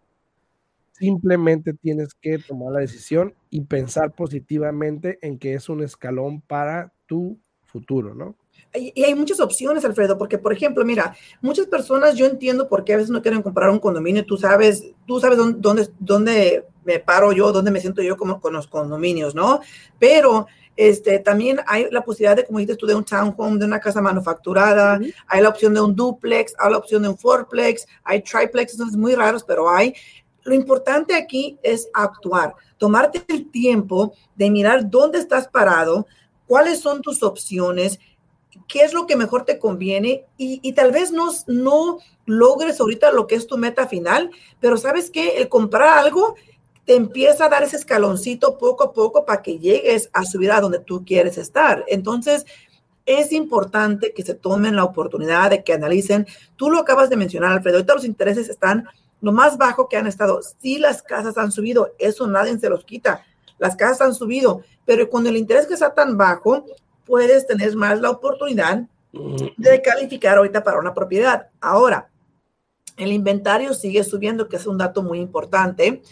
Simplemente 0.92 1.74
tienes 1.74 2.14
que 2.14 2.40
tomar 2.40 2.74
la 2.74 2.80
decisión 2.82 3.34
y 3.50 3.62
pensar 3.62 4.14
positivamente 4.14 5.18
en 5.22 5.40
que 5.40 5.54
es 5.54 5.70
un 5.70 5.84
escalón 5.84 6.42
para 6.42 6.92
tu 7.06 7.40
futuro, 7.64 8.14
¿no? 8.16 8.36
Y 8.74 9.04
hay 9.04 9.16
muchas 9.16 9.40
opciones, 9.40 9.84
Alfredo, 9.84 10.18
porque, 10.18 10.38
por 10.38 10.54
ejemplo, 10.54 10.86
mira, 10.86 11.16
muchas 11.42 11.66
personas, 11.66 12.16
yo 12.16 12.26
entiendo 12.26 12.68
por 12.68 12.84
qué 12.84 12.94
a 12.94 12.98
veces 12.98 13.10
no 13.10 13.22
quieren 13.22 13.42
comprar 13.42 13.70
un 13.70 13.80
condominio, 13.80 14.26
tú 14.26 14.38
sabes, 14.38 14.92
tú 15.08 15.20
sabes 15.20 15.38
dónde, 15.38 15.90
dónde, 16.00 16.66
me 16.84 17.00
paro 17.00 17.32
yo, 17.32 17.52
dónde 17.52 17.72
me 17.72 17.82
siento 17.82 18.02
yo 18.02 18.18
como 18.18 18.40
con 18.40 18.54
los 18.54 18.68
condominios, 18.68 19.36
¿no? 19.36 19.62
Pero 19.98 20.48
este, 20.76 21.20
también 21.20 21.60
hay 21.68 21.88
la 21.92 22.04
posibilidad 22.04 22.36
de, 22.36 22.46
como 22.46 22.60
dices 22.60 22.78
tú, 22.78 22.86
de 22.86 22.96
un 22.96 23.04
townhome, 23.04 23.60
de 23.60 23.66
una 23.66 23.80
casa 23.80 24.02
manufacturada, 24.02 25.00
hay 25.28 25.42
la 25.42 25.50
opción 25.50 25.74
de 25.74 25.82
un 25.82 25.96
duplex, 25.96 26.54
hay 26.58 26.72
la 26.72 26.78
opción 26.78 27.02
de 27.02 27.10
un 27.10 27.18
fourplex, 27.18 27.86
hay 28.04 28.22
triplex, 28.22 28.78
son 28.78 28.90
muy 29.00 29.14
raros, 29.14 29.44
pero 29.44 29.70
hay. 29.70 29.94
Lo 30.44 30.54
importante 30.54 31.16
aquí 31.16 31.60
es 31.64 31.90
actuar, 31.94 32.56
tomarte 32.78 33.24
el 33.28 33.52
tiempo 33.52 34.14
de 34.36 34.50
mirar 34.50 34.90
dónde 34.90 35.20
estás 35.20 35.48
parado, 35.48 36.08
cuáles 36.48 36.80
son 36.80 37.02
tus 37.02 37.22
opciones 37.24 38.00
qué 38.68 38.82
es 38.82 38.94
lo 38.94 39.08
que 39.08 39.16
mejor 39.16 39.46
te 39.46 39.60
conviene 39.60 40.26
y, 40.38 40.74
tal 40.74 40.92
vez 40.92 41.12
no, 41.12 41.32
no 41.48 42.00
logres 42.26 42.80
ahorita 42.80 43.12
lo 43.12 43.28
que 43.28 43.36
es 43.36 43.48
tu 43.48 43.58
meta 43.58 43.88
final, 43.88 44.32
pero 44.60 44.78
sabes 44.78 45.10
que 45.12 45.38
el 45.38 45.50
comprar 45.50 45.98
algo 45.98 46.36
te 46.86 46.96
empieza 46.96 47.46
a 47.46 47.50
dar 47.50 47.64
ese 47.64 47.78
escaloncito 47.78 48.58
poco 48.58 48.84
a 48.84 48.94
poco 48.94 49.26
para 49.26 49.42
que 49.42 49.60
llegues 49.60 50.10
a 50.14 50.26
subir 50.26 50.52
a 50.52 50.62
donde 50.62 50.80
tú 50.80 51.06
quieres 51.06 51.38
estar. 51.38 51.86
Entonces, 51.88 52.46
es 53.06 53.32
importante 53.32 54.14
que 54.14 54.24
se 54.24 54.36
tomen 54.36 54.76
la 54.76 54.84
oportunidad 54.84 55.50
de 55.52 55.64
que 55.64 55.74
analicen. 55.74 56.28
Tú 56.56 56.70
lo 56.70 56.80
acabas 56.80 57.10
de 57.10 57.18
mencionar, 57.18 57.52
Alfredo, 57.52 57.78
ahorita 57.78 57.96
los 57.96 58.06
intereses 58.06 58.50
están 58.50 58.88
lo 59.22 59.32
más 59.32 59.58
bajo 59.58 59.90
que 59.90 59.98
han 59.98 60.08
estado. 60.08 60.42
Sí, 60.62 60.80
las 60.80 61.02
casas 61.02 61.38
han 61.38 61.52
subido, 61.52 61.94
eso 61.98 62.28
nadie 62.28 62.58
se 62.58 62.70
los 62.70 62.86
quita. 62.86 63.26
Las 63.58 63.76
casas 63.76 64.02
han 64.02 64.14
subido, 64.14 64.62
pero 64.86 65.10
cuando 65.10 65.30
el 65.30 65.38
interés 65.38 65.68
que 65.68 65.74
está 65.74 65.94
tan 65.94 66.18
bajo, 66.18 66.66
puedes 67.10 67.48
tener 67.48 67.76
más 67.76 68.00
la 68.00 68.12
oportunidad 68.12 68.84
de 69.58 69.82
calificar 69.82 70.38
ahorita 70.38 70.64
para 70.64 70.80
una 70.80 70.94
propiedad. 70.94 71.48
Ahora, 71.60 72.12
el 72.96 73.12
inventario 73.12 73.74
sigue 73.74 74.04
subiendo, 74.04 74.48
que 74.48 74.58
es 74.58 74.68
un 74.68 74.78
dato 74.78 75.02
muy 75.02 75.20
importante. 75.20 76.04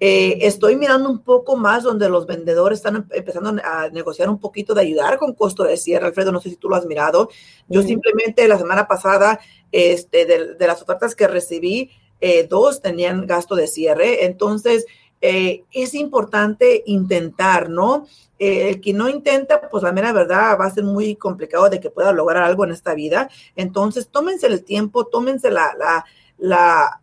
Eh, 0.00 0.46
estoy 0.46 0.76
mirando 0.76 1.08
un 1.08 1.20
poco 1.20 1.56
más 1.56 1.82
donde 1.82 2.10
los 2.10 2.26
vendedores 2.26 2.80
están 2.80 3.08
empezando 3.10 3.62
a 3.64 3.88
negociar 3.88 4.28
un 4.28 4.38
poquito 4.38 4.74
de 4.74 4.82
ayudar 4.82 5.16
con 5.16 5.32
costo 5.32 5.64
de 5.64 5.78
cierre. 5.78 6.06
Alfredo, 6.06 6.30
no 6.30 6.40
sé 6.40 6.50
si 6.50 6.56
tú 6.56 6.68
lo 6.68 6.76
has 6.76 6.84
mirado. 6.84 7.30
Yo 7.68 7.80
simplemente 7.82 8.46
la 8.46 8.58
semana 8.58 8.86
pasada, 8.86 9.40
este, 9.72 10.26
de, 10.26 10.66
las 10.66 10.82
ofertas 10.82 11.14
que 11.14 11.26
recibí, 11.26 11.90
eh, 12.20 12.46
dos 12.46 12.82
tenían 12.82 13.26
gasto 13.26 13.54
de 13.54 13.66
cierre. 13.66 14.26
Entonces, 14.26 14.84
eh, 15.20 15.64
es 15.72 15.94
importante 15.94 16.82
intentar, 16.86 17.70
¿no? 17.70 18.06
Eh, 18.38 18.68
el 18.68 18.80
que 18.80 18.92
no 18.92 19.08
intenta, 19.08 19.68
pues 19.70 19.82
la 19.82 19.92
mera 19.92 20.12
verdad 20.12 20.58
va 20.60 20.66
a 20.66 20.70
ser 20.70 20.84
muy 20.84 21.16
complicado 21.16 21.68
de 21.70 21.80
que 21.80 21.90
pueda 21.90 22.12
lograr 22.12 22.42
algo 22.42 22.64
en 22.64 22.72
esta 22.72 22.94
vida. 22.94 23.30
Entonces, 23.56 24.08
tómense 24.08 24.46
el 24.46 24.64
tiempo, 24.64 25.06
tómense 25.06 25.50
la, 25.50 25.74
la, 25.78 26.04
la 26.38 27.00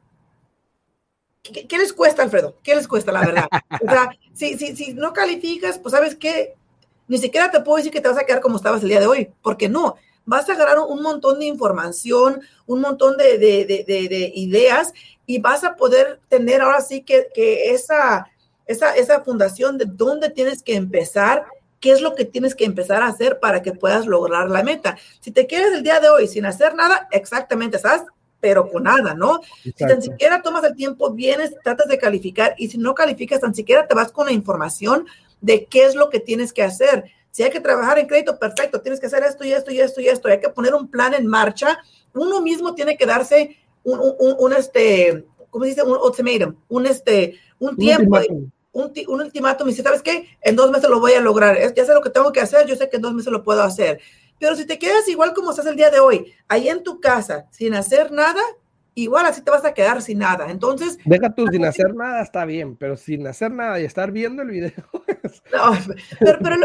¿Qué, 1.41 1.77
les 1.77 1.91
cuesta, 1.91 2.21
Alfredo? 2.21 2.57
¿Qué 2.61 2.75
les 2.75 2.87
cuesta, 2.87 3.11
la 3.11 3.21
verdad? 3.21 3.47
O 3.81 3.89
sea, 3.89 4.09
si, 4.33 4.57
si, 4.57 4.75
si 4.75 4.93
no 4.93 5.11
calificas, 5.11 5.79
pues 5.79 5.93
sabes 5.93 6.15
qué, 6.15 6.55
ni 7.07 7.17
siquiera 7.17 7.49
te 7.49 7.61
puedo 7.61 7.77
decir 7.77 7.91
que 7.91 8.01
te 8.01 8.07
vas 8.07 8.17
a 8.17 8.25
quedar 8.25 8.41
como 8.41 8.57
estabas 8.57 8.83
el 8.83 8.89
día 8.89 8.99
de 8.99 9.07
hoy, 9.07 9.33
porque 9.41 9.67
no, 9.67 9.95
vas 10.25 10.47
a 10.49 10.53
agarrar 10.53 10.79
un 10.79 11.01
montón 11.01 11.39
de 11.39 11.45
información, 11.45 12.41
un 12.67 12.81
montón 12.81 13.17
de, 13.17 13.37
de, 13.39 13.65
de, 13.65 13.83
de 13.85 14.31
ideas 14.35 14.93
y 15.31 15.39
vas 15.39 15.63
a 15.63 15.77
poder 15.77 16.19
tener 16.27 16.61
ahora 16.61 16.81
sí 16.81 17.03
que, 17.03 17.29
esa, 17.73 18.27
esa, 18.65 18.95
esa 18.97 19.23
fundación 19.23 19.77
de 19.77 19.85
dónde 19.87 20.29
tienes 20.29 20.61
que 20.61 20.75
empezar 20.75 21.45
qué 21.79 21.91
es 21.91 22.01
lo 22.01 22.15
que 22.15 22.25
tienes 22.25 22.53
que 22.53 22.65
empezar 22.65 23.01
a 23.01 23.07
hacer 23.07 23.39
para 23.39 23.61
que 23.61 23.71
puedas 23.71 24.05
lograr 24.05 24.49
la 24.49 24.61
meta. 24.61 24.97
Si 25.21 25.31
te 25.31 25.47
quedas 25.47 25.71
el 25.71 25.83
día 25.83 26.01
de 26.01 26.09
hoy 26.09 26.27
sin 26.27 26.45
hacer 26.45 26.75
nada, 26.75 27.07
exactamente, 27.11 27.77
estás 27.77 28.03
pero 28.41 28.69
con 28.69 28.83
nada, 28.83 29.13
¿no? 29.13 29.39
Si 29.63 29.71
tan 29.71 30.01
siquiera 30.01 30.41
tomas 30.41 30.65
el 30.65 30.75
tiempo, 30.75 31.13
vienes, 31.13 31.55
tratas 31.63 31.87
de 31.87 31.97
calificar 31.97 32.55
y 32.57 32.67
si 32.67 32.77
no 32.77 32.93
calificas, 32.93 33.39
tan 33.39 33.55
siquiera 33.55 33.87
te 33.87 33.95
vas 33.95 34.11
con 34.11 34.25
la 34.25 34.33
información 34.33 35.05
de 35.39 35.65
qué 35.65 35.85
es 35.85 35.95
lo 35.95 36.09
que 36.09 36.19
tienes 36.19 36.51
que 36.51 36.63
hacer. 36.63 37.05
Si 37.29 37.43
hay 37.43 37.51
que 37.51 37.61
trabajar 37.61 37.99
en 37.99 38.07
crédito, 38.07 38.37
perfecto, 38.37 38.81
tienes 38.81 38.99
que 38.99 39.05
hacer 39.05 39.23
esto 39.23 39.45
y 39.45 39.53
esto 39.53 39.71
y 39.71 39.79
esto 39.79 40.01
y 40.01 40.07
esto, 40.09 40.27
hay 40.27 40.41
que 40.41 40.49
poner 40.49 40.73
un 40.73 40.89
plan 40.89 41.13
en 41.13 41.25
marcha. 41.25 41.77
Uno 42.13 42.41
mismo 42.41 42.75
tiene 42.75 42.97
que 42.97 43.05
darse 43.05 43.57
un, 43.83 43.99
un, 43.99 44.35
un 44.39 44.53
este, 44.53 45.25
¿cómo 45.49 45.65
se 45.65 45.69
dice? 45.69 45.83
Un 45.83 45.97
ultimatum, 45.97 46.55
un, 46.69 46.85
este, 46.85 47.39
un 47.59 47.77
tiempo. 47.77 48.19
Un, 48.73 48.93
un, 49.07 49.21
ultimátum 49.21 49.67
y 49.67 49.71
dice, 49.71 49.83
¿sabes 49.83 50.01
qué? 50.01 50.27
En 50.41 50.55
dos 50.55 50.71
meses 50.71 50.89
lo 50.89 50.99
voy 50.99 51.13
a 51.13 51.21
lograr. 51.21 51.57
Ya 51.73 51.85
sé 51.85 51.93
lo 51.93 52.01
que 52.01 52.09
tengo 52.09 52.31
que 52.31 52.41
hacer, 52.41 52.65
yo 52.67 52.75
sé 52.75 52.89
que 52.89 52.95
en 52.95 53.01
dos 53.01 53.13
meses 53.13 53.31
lo 53.31 53.43
puedo 53.43 53.61
hacer. 53.61 53.99
Pero 54.39 54.55
si 54.55 54.65
te 54.65 54.79
quedas 54.79 55.07
igual 55.07 55.33
como 55.33 55.51
estás 55.51 55.67
el 55.67 55.75
día 55.75 55.89
de 55.89 55.99
hoy, 55.99 56.33
ahí 56.47 56.69
en 56.69 56.83
tu 56.83 56.99
casa, 56.99 57.47
sin 57.51 57.75
hacer 57.75 58.11
nada, 58.11 58.41
igual 58.95 59.25
así 59.25 59.41
te 59.41 59.51
vas 59.51 59.65
a 59.65 59.73
quedar 59.73 60.01
sin 60.01 60.19
nada. 60.19 60.49
Entonces. 60.49 60.97
Deja 61.05 61.33
tú, 61.33 61.45
sin 61.51 61.65
hacer 61.65 61.93
nada 61.93 62.21
está 62.21 62.45
bien, 62.45 62.75
pero 62.75 62.97
sin 62.97 63.27
hacer 63.27 63.51
nada 63.51 63.79
y 63.79 63.85
estar 63.85 64.11
viendo 64.11 64.41
el 64.41 64.49
video. 64.49 64.71
No, 65.53 65.71
pero, 66.19 66.39
pero, 66.41 66.57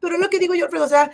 pero, 0.00 0.18
lo 0.18 0.28
que 0.28 0.38
digo 0.38 0.54
yo, 0.54 0.66
o 0.70 0.88
sea, 0.88 1.10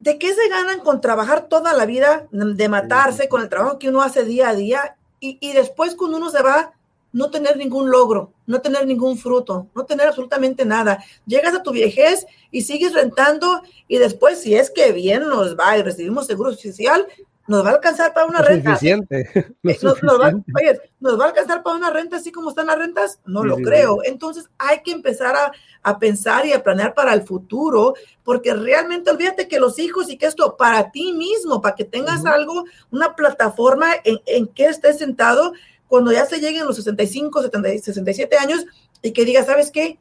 ¿de 0.00 0.18
qué 0.18 0.32
se 0.34 0.48
ganan 0.48 0.80
con 0.80 1.00
trabajar 1.00 1.48
toda 1.48 1.72
la 1.72 1.86
vida, 1.86 2.28
de 2.30 2.68
matarse 2.68 3.28
con 3.28 3.42
el 3.42 3.48
trabajo 3.48 3.78
que 3.78 3.88
uno 3.88 4.02
hace 4.02 4.24
día 4.24 4.50
a 4.50 4.54
día 4.54 4.96
y, 5.20 5.38
y 5.40 5.52
después 5.52 5.94
cuando 5.94 6.18
uno 6.18 6.30
se 6.30 6.42
va, 6.42 6.72
no 7.12 7.30
tener 7.30 7.56
ningún 7.56 7.90
logro, 7.90 8.32
no 8.46 8.60
tener 8.60 8.86
ningún 8.86 9.16
fruto, 9.16 9.66
no 9.74 9.84
tener 9.84 10.06
absolutamente 10.06 10.64
nada. 10.64 11.02
Llegas 11.26 11.54
a 11.54 11.62
tu 11.62 11.72
viejez 11.72 12.26
y 12.50 12.62
sigues 12.62 12.92
rentando 12.92 13.62
y 13.88 13.98
después, 13.98 14.40
si 14.40 14.54
es 14.54 14.70
que 14.70 14.92
bien 14.92 15.28
nos 15.28 15.56
va 15.56 15.78
y 15.78 15.82
recibimos 15.82 16.26
seguro 16.26 16.52
social, 16.54 17.06
nos 17.48 17.64
va 17.64 17.70
a 17.70 17.74
alcanzar 17.74 18.12
para 18.14 18.26
una 18.26 18.42
renta. 18.42 18.70
Suficiente. 18.70 19.54
Eh, 19.64 19.76
nos, 19.82 20.20
va, 20.20 20.28
oye, 20.28 20.80
¿nos 21.00 21.18
va 21.18 21.24
a 21.24 21.28
alcanzar 21.28 21.62
para 21.62 21.76
una 21.76 21.90
renta 21.90 22.16
así 22.16 22.30
como 22.30 22.50
están 22.50 22.68
las 22.68 22.78
rentas? 22.78 23.20
No 23.26 23.44
lo 23.44 23.56
creo. 23.56 23.98
Entonces 24.04 24.48
hay 24.56 24.82
que 24.82 24.92
empezar 24.92 25.34
a, 25.36 25.52
a, 25.82 25.98
pensar 25.98 26.46
y 26.46 26.52
a 26.52 26.62
planear 26.62 26.94
para 26.94 27.12
el 27.12 27.22
futuro, 27.22 27.94
porque 28.22 28.54
realmente 28.54 29.10
olvídate 29.10 29.48
que 29.48 29.60
los 29.60 29.78
hijos 29.78 30.08
y 30.08 30.16
que 30.16 30.26
esto 30.26 30.56
para 30.56 30.90
ti 30.90 31.12
mismo, 31.12 31.60
para 31.60 31.74
que 31.74 31.84
tengas 31.84 32.24
algo, 32.24 32.64
una 32.90 33.14
plataforma 33.14 33.88
en, 34.04 34.20
en 34.26 34.46
que 34.46 34.66
estés 34.66 34.98
sentado 34.98 35.52
cuando 35.86 36.12
ya 36.12 36.24
se 36.24 36.38
lleguen 36.38 36.66
los 36.66 36.76
65, 36.76 37.42
70, 37.42 37.68
67 37.68 38.36
años 38.38 38.64
y 39.02 39.12
que 39.12 39.24
diga, 39.24 39.44
¿sabes 39.44 39.70
qué? 39.70 39.98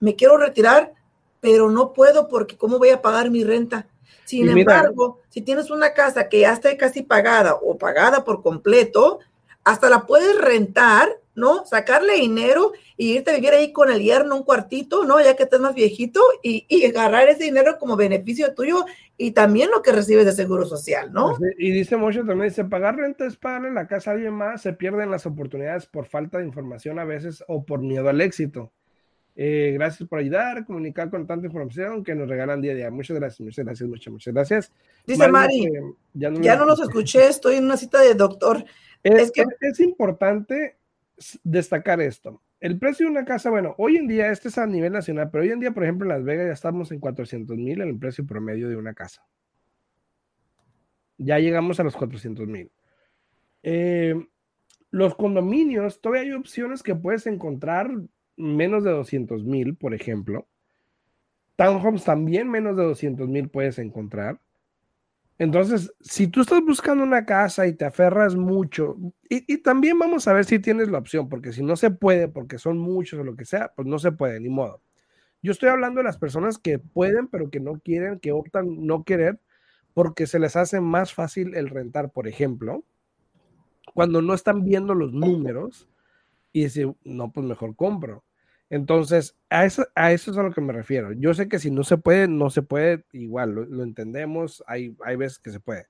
Me 0.00 0.16
quiero 0.16 0.36
retirar, 0.36 0.92
pero 1.40 1.70
no 1.70 1.92
puedo 1.92 2.28
porque 2.28 2.56
¿cómo 2.56 2.78
voy 2.78 2.90
a 2.90 3.02
pagar 3.02 3.30
mi 3.30 3.44
renta? 3.44 3.86
Sin 4.24 4.48
embargo, 4.48 5.20
si 5.28 5.42
tienes 5.42 5.70
una 5.70 5.92
casa 5.92 6.28
que 6.28 6.40
ya 6.40 6.52
esté 6.52 6.76
casi 6.76 7.02
pagada 7.02 7.54
o 7.54 7.76
pagada 7.76 8.24
por 8.24 8.42
completo, 8.42 9.20
hasta 9.64 9.88
la 9.88 10.06
puedes 10.06 10.38
rentar, 10.40 11.08
¿no? 11.34 11.64
Sacarle 11.66 12.14
dinero 12.14 12.72
y 12.96 13.14
irte 13.14 13.30
a 13.30 13.34
vivir 13.34 13.52
ahí 13.52 13.72
con 13.72 13.90
el 13.90 14.00
yerno 14.00 14.36
un 14.36 14.44
cuartito, 14.44 15.04
¿no? 15.04 15.20
Ya 15.20 15.34
que 15.34 15.44
estás 15.44 15.60
más 15.60 15.74
viejito 15.74 16.20
y, 16.42 16.66
y 16.68 16.84
agarrar 16.84 17.28
ese 17.28 17.44
dinero 17.44 17.78
como 17.78 17.96
beneficio 17.96 18.54
tuyo 18.54 18.84
y 19.16 19.32
también 19.32 19.70
lo 19.70 19.82
que 19.82 19.92
recibes 19.92 20.26
de 20.26 20.32
seguro 20.32 20.66
social, 20.66 21.12
¿no? 21.12 21.36
Y 21.58 21.70
dice 21.70 21.96
mucho 21.96 22.24
también, 22.24 22.50
dice, 22.50 22.64
pagar 22.64 22.96
renta 22.96 23.26
es 23.26 23.36
pagarle 23.36 23.72
la 23.72 23.86
casa 23.86 24.10
a 24.10 24.14
alguien 24.14 24.34
más, 24.34 24.62
se 24.62 24.72
pierden 24.72 25.10
las 25.10 25.26
oportunidades 25.26 25.86
por 25.86 26.06
falta 26.06 26.38
de 26.38 26.44
información 26.44 26.98
a 26.98 27.04
veces 27.04 27.42
o 27.48 27.64
por 27.64 27.80
miedo 27.80 28.08
al 28.08 28.20
éxito. 28.20 28.72
Eh, 29.36 29.72
gracias 29.74 30.08
por 30.08 30.20
ayudar, 30.20 30.64
comunicar 30.64 31.10
con 31.10 31.26
tanta 31.26 31.46
información 31.46 32.04
que 32.04 32.14
nos 32.14 32.28
regalan 32.28 32.60
día 32.60 32.72
a 32.72 32.76
día. 32.76 32.90
Muchas 32.90 33.16
gracias, 33.18 33.40
muchas 33.40 33.64
gracias, 33.64 33.88
muchas, 33.88 34.12
muchas 34.12 34.34
gracias. 34.34 34.72
Dice 35.06 35.28
Mari, 35.28 35.70
ya 36.12 36.30
no, 36.30 36.40
ya 36.40 36.56
no 36.56 36.66
los 36.66 36.80
escuché, 36.80 37.28
estoy 37.28 37.56
en 37.56 37.64
una 37.64 37.76
cita 37.76 38.00
de 38.00 38.14
doctor. 38.14 38.64
Es, 39.02 39.32
que... 39.32 39.44
es 39.60 39.80
importante 39.80 40.76
destacar 41.42 42.00
esto. 42.00 42.40
El 42.60 42.78
precio 42.78 43.06
de 43.06 43.12
una 43.12 43.24
casa, 43.24 43.50
bueno, 43.50 43.74
hoy 43.76 43.96
en 43.96 44.06
día, 44.06 44.30
este 44.30 44.48
es 44.48 44.56
a 44.56 44.66
nivel 44.66 44.92
nacional, 44.92 45.28
pero 45.30 45.42
hoy 45.42 45.50
en 45.50 45.60
día, 45.60 45.72
por 45.72 45.82
ejemplo, 45.82 46.06
en 46.06 46.16
Las 46.16 46.24
Vegas 46.24 46.46
ya 46.46 46.52
estamos 46.52 46.92
en 46.92 47.00
400 47.00 47.56
mil 47.56 47.80
en 47.80 47.88
el 47.88 47.98
precio 47.98 48.24
promedio 48.24 48.68
de 48.68 48.76
una 48.76 48.94
casa. 48.94 49.26
Ya 51.18 51.38
llegamos 51.38 51.78
a 51.80 51.84
los 51.84 51.96
400 51.96 52.46
mil. 52.46 52.70
Eh, 53.62 54.14
los 54.90 55.14
condominios, 55.16 56.00
todavía 56.00 56.22
hay 56.22 56.32
opciones 56.32 56.82
que 56.82 56.94
puedes 56.94 57.26
encontrar 57.26 57.90
menos 58.36 58.84
de 58.84 58.90
200 58.90 59.44
mil, 59.44 59.76
por 59.76 59.94
ejemplo. 59.94 60.46
Townhomes 61.56 62.04
también 62.04 62.50
menos 62.50 62.76
de 62.76 62.84
200 62.84 63.28
mil 63.28 63.48
puedes 63.48 63.78
encontrar. 63.78 64.40
Entonces, 65.38 65.92
si 66.00 66.28
tú 66.28 66.42
estás 66.42 66.60
buscando 66.62 67.02
una 67.02 67.26
casa 67.26 67.66
y 67.66 67.72
te 67.72 67.84
aferras 67.84 68.36
mucho, 68.36 68.96
y, 69.28 69.58
también 69.58 69.98
vamos 69.98 70.28
a 70.28 70.32
ver 70.32 70.44
si 70.44 70.60
tienes 70.60 70.88
la 70.88 70.98
opción, 70.98 71.28
porque 71.28 71.52
si 71.52 71.62
no 71.62 71.74
se 71.74 71.90
puede, 71.90 72.28
porque 72.28 72.58
son 72.58 72.78
muchos 72.78 73.18
o 73.18 73.24
lo 73.24 73.34
que 73.34 73.44
sea, 73.44 73.72
pues 73.74 73.86
no 73.88 73.98
se 73.98 74.12
puede, 74.12 74.38
ni 74.38 74.48
modo. 74.48 74.80
Yo 75.42 75.52
estoy 75.52 75.70
hablando 75.70 75.98
de 75.98 76.04
las 76.04 76.18
personas 76.18 76.58
que 76.58 76.78
pueden, 76.78 77.26
pero 77.26 77.50
que 77.50 77.60
no 77.60 77.80
quieren, 77.80 78.20
que 78.20 78.32
optan 78.32 78.86
no 78.86 79.04
querer, 79.04 79.40
porque 79.92 80.26
se 80.26 80.38
les 80.38 80.56
hace 80.56 80.80
más 80.80 81.12
fácil 81.12 81.54
el 81.56 81.68
rentar, 81.68 82.10
por 82.10 82.28
ejemplo, 82.28 82.84
cuando 83.92 84.22
no 84.22 84.34
están 84.34 84.64
viendo 84.64 84.94
los 84.94 85.12
números 85.12 85.88
y 86.54 86.62
decir, 86.62 86.94
no, 87.02 87.32
pues 87.32 87.44
mejor 87.44 87.74
compro. 87.74 88.24
Entonces, 88.70 89.36
a 89.50 89.66
eso, 89.66 89.84
a 89.96 90.12
eso 90.12 90.30
es 90.30 90.38
a 90.38 90.42
lo 90.44 90.52
que 90.52 90.60
me 90.60 90.72
refiero. 90.72 91.12
Yo 91.12 91.34
sé 91.34 91.48
que 91.48 91.58
si 91.58 91.70
no 91.70 91.82
se 91.82 91.98
puede, 91.98 92.28
no 92.28 92.48
se 92.48 92.62
puede, 92.62 93.04
igual, 93.12 93.54
lo, 93.54 93.82
entendemos, 93.82 94.62
hay, 94.68 94.96
hay 95.04 95.16
veces 95.16 95.40
que 95.40 95.50
se 95.50 95.58
puede. 95.58 95.88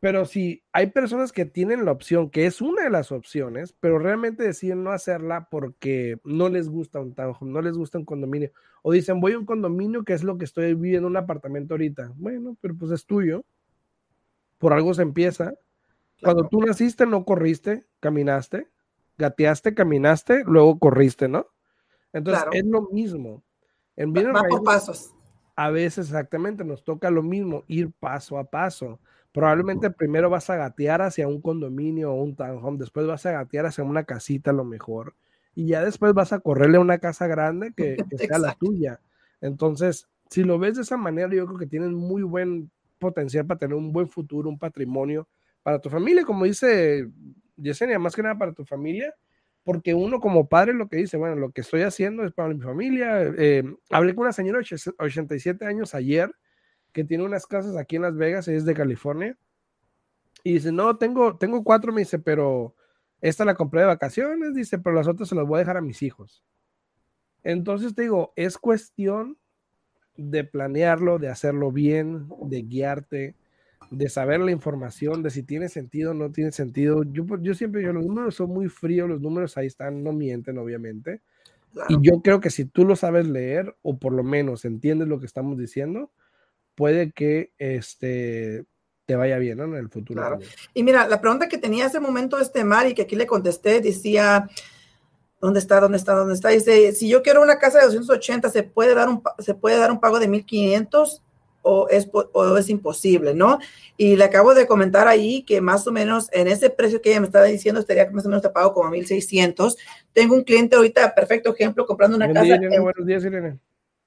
Pero 0.00 0.26
si 0.26 0.62
hay 0.72 0.88
personas 0.88 1.32
que 1.32 1.46
tienen 1.46 1.86
la 1.86 1.92
opción, 1.92 2.28
que 2.28 2.44
es 2.44 2.60
una 2.60 2.84
de 2.84 2.90
las 2.90 3.10
opciones, 3.10 3.74
pero 3.80 3.98
realmente 3.98 4.42
deciden 4.42 4.84
no 4.84 4.92
hacerla 4.92 5.48
porque 5.50 6.20
no 6.24 6.50
les 6.50 6.68
gusta 6.68 7.00
un 7.00 7.14
townhome, 7.14 7.52
no 7.52 7.62
les 7.62 7.76
gusta 7.76 7.98
un 7.98 8.04
condominio, 8.04 8.50
o 8.82 8.92
dicen 8.92 9.20
voy 9.20 9.32
a 9.32 9.38
un 9.38 9.46
condominio 9.46 10.04
que 10.04 10.12
es 10.12 10.22
lo 10.22 10.36
que 10.36 10.44
estoy 10.44 10.74
viviendo 10.74 11.08
en 11.08 11.12
un 11.12 11.16
apartamento 11.16 11.74
ahorita. 11.74 12.12
Bueno, 12.16 12.56
pero 12.60 12.76
pues 12.76 12.92
es 12.92 13.06
tuyo. 13.06 13.46
Por 14.58 14.74
algo 14.74 14.92
se 14.92 15.02
empieza. 15.02 15.54
Cuando 16.22 16.48
tú 16.48 16.60
naciste 16.60 17.06
no 17.06 17.24
corriste, 17.24 17.86
caminaste, 17.98 18.68
gateaste, 19.20 19.74
caminaste, 19.74 20.42
luego 20.44 20.78
corriste, 20.78 21.28
¿no? 21.28 21.46
Entonces 22.12 22.44
es 22.52 22.64
lo 22.64 22.88
mismo. 22.90 23.44
En 23.96 24.12
Va 24.12 24.42
por 24.48 24.64
pasos. 24.64 25.14
A 25.54 25.70
veces 25.70 26.06
exactamente 26.06 26.64
nos 26.64 26.82
toca 26.82 27.10
lo 27.10 27.22
mismo, 27.22 27.64
ir 27.68 27.92
paso 27.92 28.38
a 28.38 28.44
paso. 28.44 28.98
Probablemente 29.32 29.90
primero 29.90 30.30
vas 30.30 30.50
a 30.50 30.56
gatear 30.56 31.02
hacia 31.02 31.28
un 31.28 31.40
condominio 31.40 32.12
o 32.12 32.22
un 32.22 32.34
townhome, 32.34 32.78
después 32.78 33.06
vas 33.06 33.26
a 33.26 33.32
gatear 33.32 33.66
hacia 33.66 33.84
una 33.84 34.04
casita 34.04 34.50
a 34.50 34.54
lo 34.54 34.64
mejor, 34.64 35.14
y 35.54 35.66
ya 35.66 35.84
después 35.84 36.14
vas 36.14 36.32
a 36.32 36.40
correrle 36.40 36.78
a 36.78 36.80
una 36.80 36.98
casa 36.98 37.26
grande 37.28 37.72
que, 37.76 37.96
sea 38.36 38.38
la 38.38 38.54
tuya. 38.54 39.00
Entonces, 39.40 40.08
si 40.30 40.42
lo 40.42 40.58
ves 40.58 40.76
de 40.76 40.82
esa 40.82 40.96
manera, 40.96 41.28
yo 41.32 41.46
creo 41.46 41.58
que 41.58 41.66
tienes 41.66 41.90
muy 41.90 42.22
buen 42.22 42.70
potencial 42.98 43.46
para 43.46 43.58
tener 43.58 43.76
un 43.76 43.92
buen 43.92 44.08
futuro, 44.08 44.48
un 44.48 44.58
patrimonio 44.58 45.28
para 45.62 45.78
tu 45.78 45.90
familia, 45.90 46.24
como 46.24 46.44
dice 46.44 47.08
Yesenia, 47.62 47.98
más 47.98 48.14
que 48.14 48.22
nada 48.22 48.38
para 48.38 48.52
tu 48.52 48.64
familia, 48.64 49.14
porque 49.64 49.94
uno 49.94 50.20
como 50.20 50.48
padre 50.48 50.72
lo 50.74 50.88
que 50.88 50.96
dice, 50.96 51.16
bueno, 51.16 51.36
lo 51.36 51.50
que 51.50 51.60
estoy 51.60 51.82
haciendo 51.82 52.24
es 52.24 52.32
para 52.32 52.48
mi 52.52 52.60
familia. 52.60 53.22
Eh, 53.38 53.62
hablé 53.90 54.14
con 54.14 54.22
una 54.22 54.32
señora 54.32 54.60
de 54.60 54.92
87 54.98 55.64
años 55.66 55.94
ayer 55.94 56.32
que 56.92 57.04
tiene 57.04 57.24
unas 57.24 57.46
casas 57.46 57.76
aquí 57.76 57.96
en 57.96 58.02
Las 58.02 58.16
Vegas, 58.16 58.48
es 58.48 58.64
de 58.64 58.74
California, 58.74 59.36
y 60.42 60.54
dice, 60.54 60.72
no, 60.72 60.96
tengo, 60.96 61.36
tengo 61.36 61.62
cuatro, 61.62 61.92
me 61.92 62.00
dice, 62.00 62.18
pero 62.18 62.74
esta 63.20 63.44
la 63.44 63.54
compré 63.54 63.80
de 63.80 63.86
vacaciones, 63.86 64.54
dice, 64.54 64.78
pero 64.78 64.96
las 64.96 65.06
otras 65.06 65.28
se 65.28 65.34
las 65.34 65.46
voy 65.46 65.56
a 65.56 65.60
dejar 65.60 65.76
a 65.76 65.82
mis 65.82 66.02
hijos. 66.02 66.42
Entonces 67.42 67.94
te 67.94 68.02
digo, 68.02 68.32
es 68.36 68.58
cuestión 68.58 69.38
de 70.16 70.44
planearlo, 70.44 71.18
de 71.18 71.28
hacerlo 71.28 71.72
bien, 71.72 72.28
de 72.42 72.62
guiarte, 72.62 73.36
de 73.90 74.08
saber 74.08 74.40
la 74.40 74.52
información, 74.52 75.22
de 75.22 75.30
si 75.30 75.42
tiene 75.42 75.68
sentido 75.68 76.12
o 76.12 76.14
no 76.14 76.30
tiene 76.30 76.52
sentido. 76.52 77.02
Yo, 77.02 77.24
yo 77.40 77.54
siempre 77.54 77.80
digo, 77.80 77.92
los 77.92 78.06
números 78.06 78.36
son 78.36 78.50
muy 78.50 78.68
fríos, 78.68 79.08
los 79.08 79.20
números 79.20 79.56
ahí 79.56 79.66
están, 79.66 80.02
no 80.02 80.12
mienten, 80.12 80.58
obviamente. 80.58 81.20
Y 81.88 81.96
yo 82.00 82.20
creo 82.22 82.40
que 82.40 82.50
si 82.50 82.64
tú 82.64 82.84
lo 82.84 82.96
sabes 82.96 83.26
leer, 83.26 83.76
o 83.82 83.98
por 83.98 84.12
lo 84.12 84.22
menos 84.22 84.64
entiendes 84.64 85.08
lo 85.08 85.20
que 85.20 85.26
estamos 85.26 85.58
diciendo, 85.58 86.10
puede 86.74 87.12
que 87.12 87.52
este, 87.58 88.64
te 89.06 89.16
vaya 89.16 89.38
bien 89.38 89.60
en 89.60 89.74
el 89.74 89.88
futuro. 89.88 90.38
Y 90.74 90.82
mira, 90.82 91.06
la 91.06 91.20
pregunta 91.20 91.48
que 91.48 91.58
tenía 91.58 91.86
hace 91.86 92.00
momento 92.00 92.38
este 92.38 92.64
Mari, 92.64 92.94
que 92.94 93.02
aquí 93.02 93.16
le 93.16 93.26
contesté, 93.26 93.80
decía, 93.80 94.48
¿dónde 95.40 95.60
está? 95.60 95.80
¿Dónde 95.80 95.98
está? 95.98 96.14
¿Dónde 96.14 96.34
está? 96.34 96.48
Dice, 96.50 96.92
si 96.92 97.08
yo 97.08 97.22
quiero 97.22 97.42
una 97.42 97.58
casa 97.58 97.78
de 97.78 97.86
280, 97.86 98.50
¿se 98.50 98.62
puede 98.62 98.94
dar 98.94 99.08
un, 99.08 99.22
se 99.38 99.54
puede 99.54 99.78
dar 99.78 99.90
un 99.90 100.00
pago 100.00 100.18
de 100.20 100.28
1500? 100.28 101.22
O 101.62 101.88
es, 101.88 102.08
o 102.12 102.56
es 102.56 102.68
imposible, 102.68 103.34
¿no? 103.34 103.58
Y 103.96 104.16
le 104.16 104.24
acabo 104.24 104.54
de 104.54 104.66
comentar 104.66 105.08
ahí 105.08 105.42
que 105.42 105.60
más 105.60 105.86
o 105.86 105.92
menos 105.92 106.28
en 106.32 106.48
ese 106.48 106.70
precio 106.70 107.00
que 107.00 107.10
ella 107.10 107.20
me 107.20 107.26
estaba 107.26 107.44
diciendo 107.44 107.80
estaría 107.80 108.10
más 108.10 108.24
o 108.24 108.28
menos 108.28 108.42
te 108.42 108.50
pago 108.50 108.72
como 108.72 108.90
1.600. 108.90 109.76
Tengo 110.12 110.34
un 110.34 110.44
cliente 110.44 110.76
ahorita, 110.76 111.14
perfecto 111.14 111.52
ejemplo, 111.52 111.86
comprando 111.86 112.16
una 112.16 112.32
casa. 112.32 112.58
buenos 112.58 113.06
días, 113.06 113.24
Irene. 113.24 113.58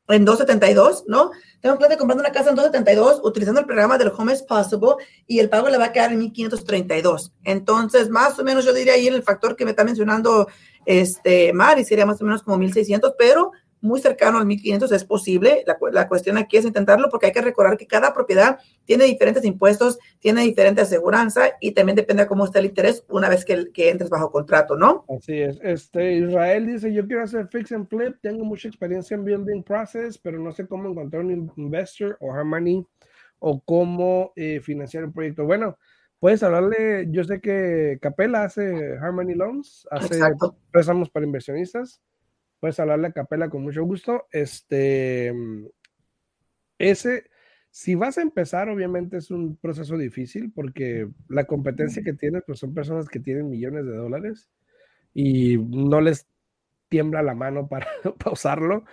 en 0.09 0.25
272, 0.25 1.05
¿no? 1.07 1.31
Tengo 1.61 1.77
plan 1.77 1.89
de 1.89 1.97
comprar 1.97 2.19
una 2.19 2.31
casa 2.31 2.49
en 2.49 2.55
272 2.55 3.21
utilizando 3.23 3.61
el 3.61 3.65
programa 3.65 3.97
del 3.97 4.11
Home 4.17 4.33
is 4.33 4.41
Possible 4.41 4.95
y 5.27 5.39
el 5.39 5.49
pago 5.49 5.69
le 5.69 5.77
va 5.77 5.85
a 5.85 5.91
quedar 5.91 6.11
en 6.11 6.19
1532. 6.19 7.31
Entonces, 7.43 8.09
más 8.09 8.37
o 8.39 8.43
menos 8.43 8.65
yo 8.65 8.73
diría 8.73 8.93
ahí 8.93 9.07
en 9.07 9.13
el 9.13 9.23
factor 9.23 9.55
que 9.55 9.63
me 9.63 9.71
está 9.71 9.83
mencionando 9.83 10.47
este 10.85 11.53
Mari, 11.53 11.85
sería 11.85 12.05
más 12.05 12.21
o 12.21 12.25
menos 12.25 12.43
como 12.43 12.57
1600, 12.57 13.13
pero 13.17 13.51
muy 13.83 13.99
cercano 13.99 14.39
al 14.39 14.45
1500 14.45 14.91
es 14.93 15.03
posible. 15.03 15.63
La, 15.67 15.77
la, 15.91 16.07
cuestión 16.07 16.37
aquí 16.37 16.55
es 16.55 16.65
intentarlo 16.65 17.09
porque 17.09 17.27
hay 17.27 17.31
que 17.33 17.41
recordar 17.41 17.77
que 17.77 17.85
cada 17.85 18.13
propiedad 18.13 18.57
tiene 18.85 19.03
diferentes 19.03 19.43
impuestos, 19.43 19.99
tiene 20.19 20.41
diferente 20.43 20.81
aseguranza 20.81 21.49
y 21.59 21.73
también 21.73 21.97
depende 21.97 22.23
de 22.23 22.29
cómo 22.29 22.45
está 22.45 22.59
el 22.59 22.67
interés 22.67 23.03
una 23.09 23.27
vez 23.27 23.43
que, 23.43 23.71
que 23.73 23.89
entres 23.89 24.09
bajo 24.09 24.31
contrato, 24.31 24.77
¿no? 24.77 25.05
Así 25.09 25.37
es. 25.37 25.59
Este, 25.61 26.13
Israel 26.13 26.65
dice, 26.65 26.93
yo 26.93 27.05
quiero 27.05 27.23
hacer 27.23 27.47
fix 27.49 27.73
and 27.73 27.87
flip, 27.89 28.15
tengo 28.21 28.45
mucha 28.45 28.69
experiencia 28.69 29.15
en 29.15 29.25
building 29.25 29.63
process, 29.63 30.17
pero 30.17 30.39
no 30.39 30.53
sé 30.53 30.65
cómo 30.65 30.89
encontrar 30.89 31.25
un 31.25 31.51
investor 31.57 32.15
o 32.21 32.31
Harmony 32.31 32.87
o 33.39 33.59
cómo 33.59 34.31
eh, 34.37 34.61
financiar 34.61 35.03
un 35.03 35.11
proyecto. 35.11 35.43
Bueno, 35.43 35.77
puedes 36.19 36.41
hablarle, 36.41 37.07
yo 37.09 37.25
sé 37.25 37.41
que 37.41 37.99
Capella 38.01 38.45
hace 38.45 38.97
Harmony 39.01 39.35
Loans, 39.35 39.85
hace 39.91 40.21
préstamos 40.71 41.09
para 41.09 41.25
inversionistas 41.25 42.01
puedes 42.63 42.79
hablarle 42.79 43.07
a 43.07 43.11
Capela 43.11 43.49
con 43.49 43.61
mucho 43.61 43.83
gusto. 43.83 44.25
Este, 44.31 45.33
ese, 46.77 47.25
si 47.69 47.95
vas 47.95 48.17
a 48.17 48.21
empezar, 48.21 48.69
obviamente 48.69 49.17
es 49.17 49.31
un 49.31 49.57
proceso 49.57 49.97
difícil 49.97 50.49
porque 50.55 51.09
la 51.27 51.43
competencia 51.43 52.03
que 52.05 52.13
tienes, 52.13 52.43
pues 52.47 52.59
son 52.59 52.73
personas 52.73 53.09
que 53.09 53.19
tienen 53.19 53.49
millones 53.49 53.85
de 53.85 53.97
dólares 53.97 54.49
y 55.13 55.57
no 55.57 55.99
les 55.99 56.25
tiembla 56.87 57.21
la 57.21 57.35
mano 57.35 57.67
para 57.67 57.85
pausarlo. 58.23 58.85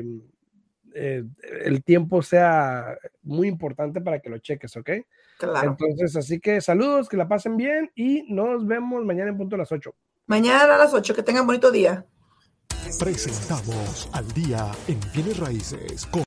eh, 0.93 1.23
el 1.63 1.83
tiempo 1.85 2.21
sea 2.21 2.97
muy 3.23 3.47
importante 3.47 4.01
para 4.01 4.19
que 4.19 4.29
lo 4.29 4.39
cheques, 4.39 4.75
¿ok? 4.75 4.89
Claro. 5.39 5.69
Entonces, 5.69 6.17
así 6.17 6.41
que 6.41 6.59
saludos, 6.59 7.07
que 7.07 7.15
la 7.15 7.29
pasen 7.29 7.55
bien 7.55 7.89
y 7.95 8.25
nos 8.33 8.67
vemos 8.67 9.05
mañana 9.05 9.29
en 9.29 9.37
punto 9.37 9.55
a 9.55 9.59
las 9.59 9.71
8. 9.71 9.95
Mañana 10.25 10.75
a 10.75 10.77
las 10.77 10.93
8, 10.93 11.15
que 11.15 11.23
tengan 11.23 11.47
bonito 11.47 11.71
día. 11.71 12.05
Presentamos 12.99 14.09
al 14.11 14.27
día 14.33 14.69
en 14.89 14.99
bienes 15.13 15.39
raíces 15.39 16.05
con, 16.07 16.26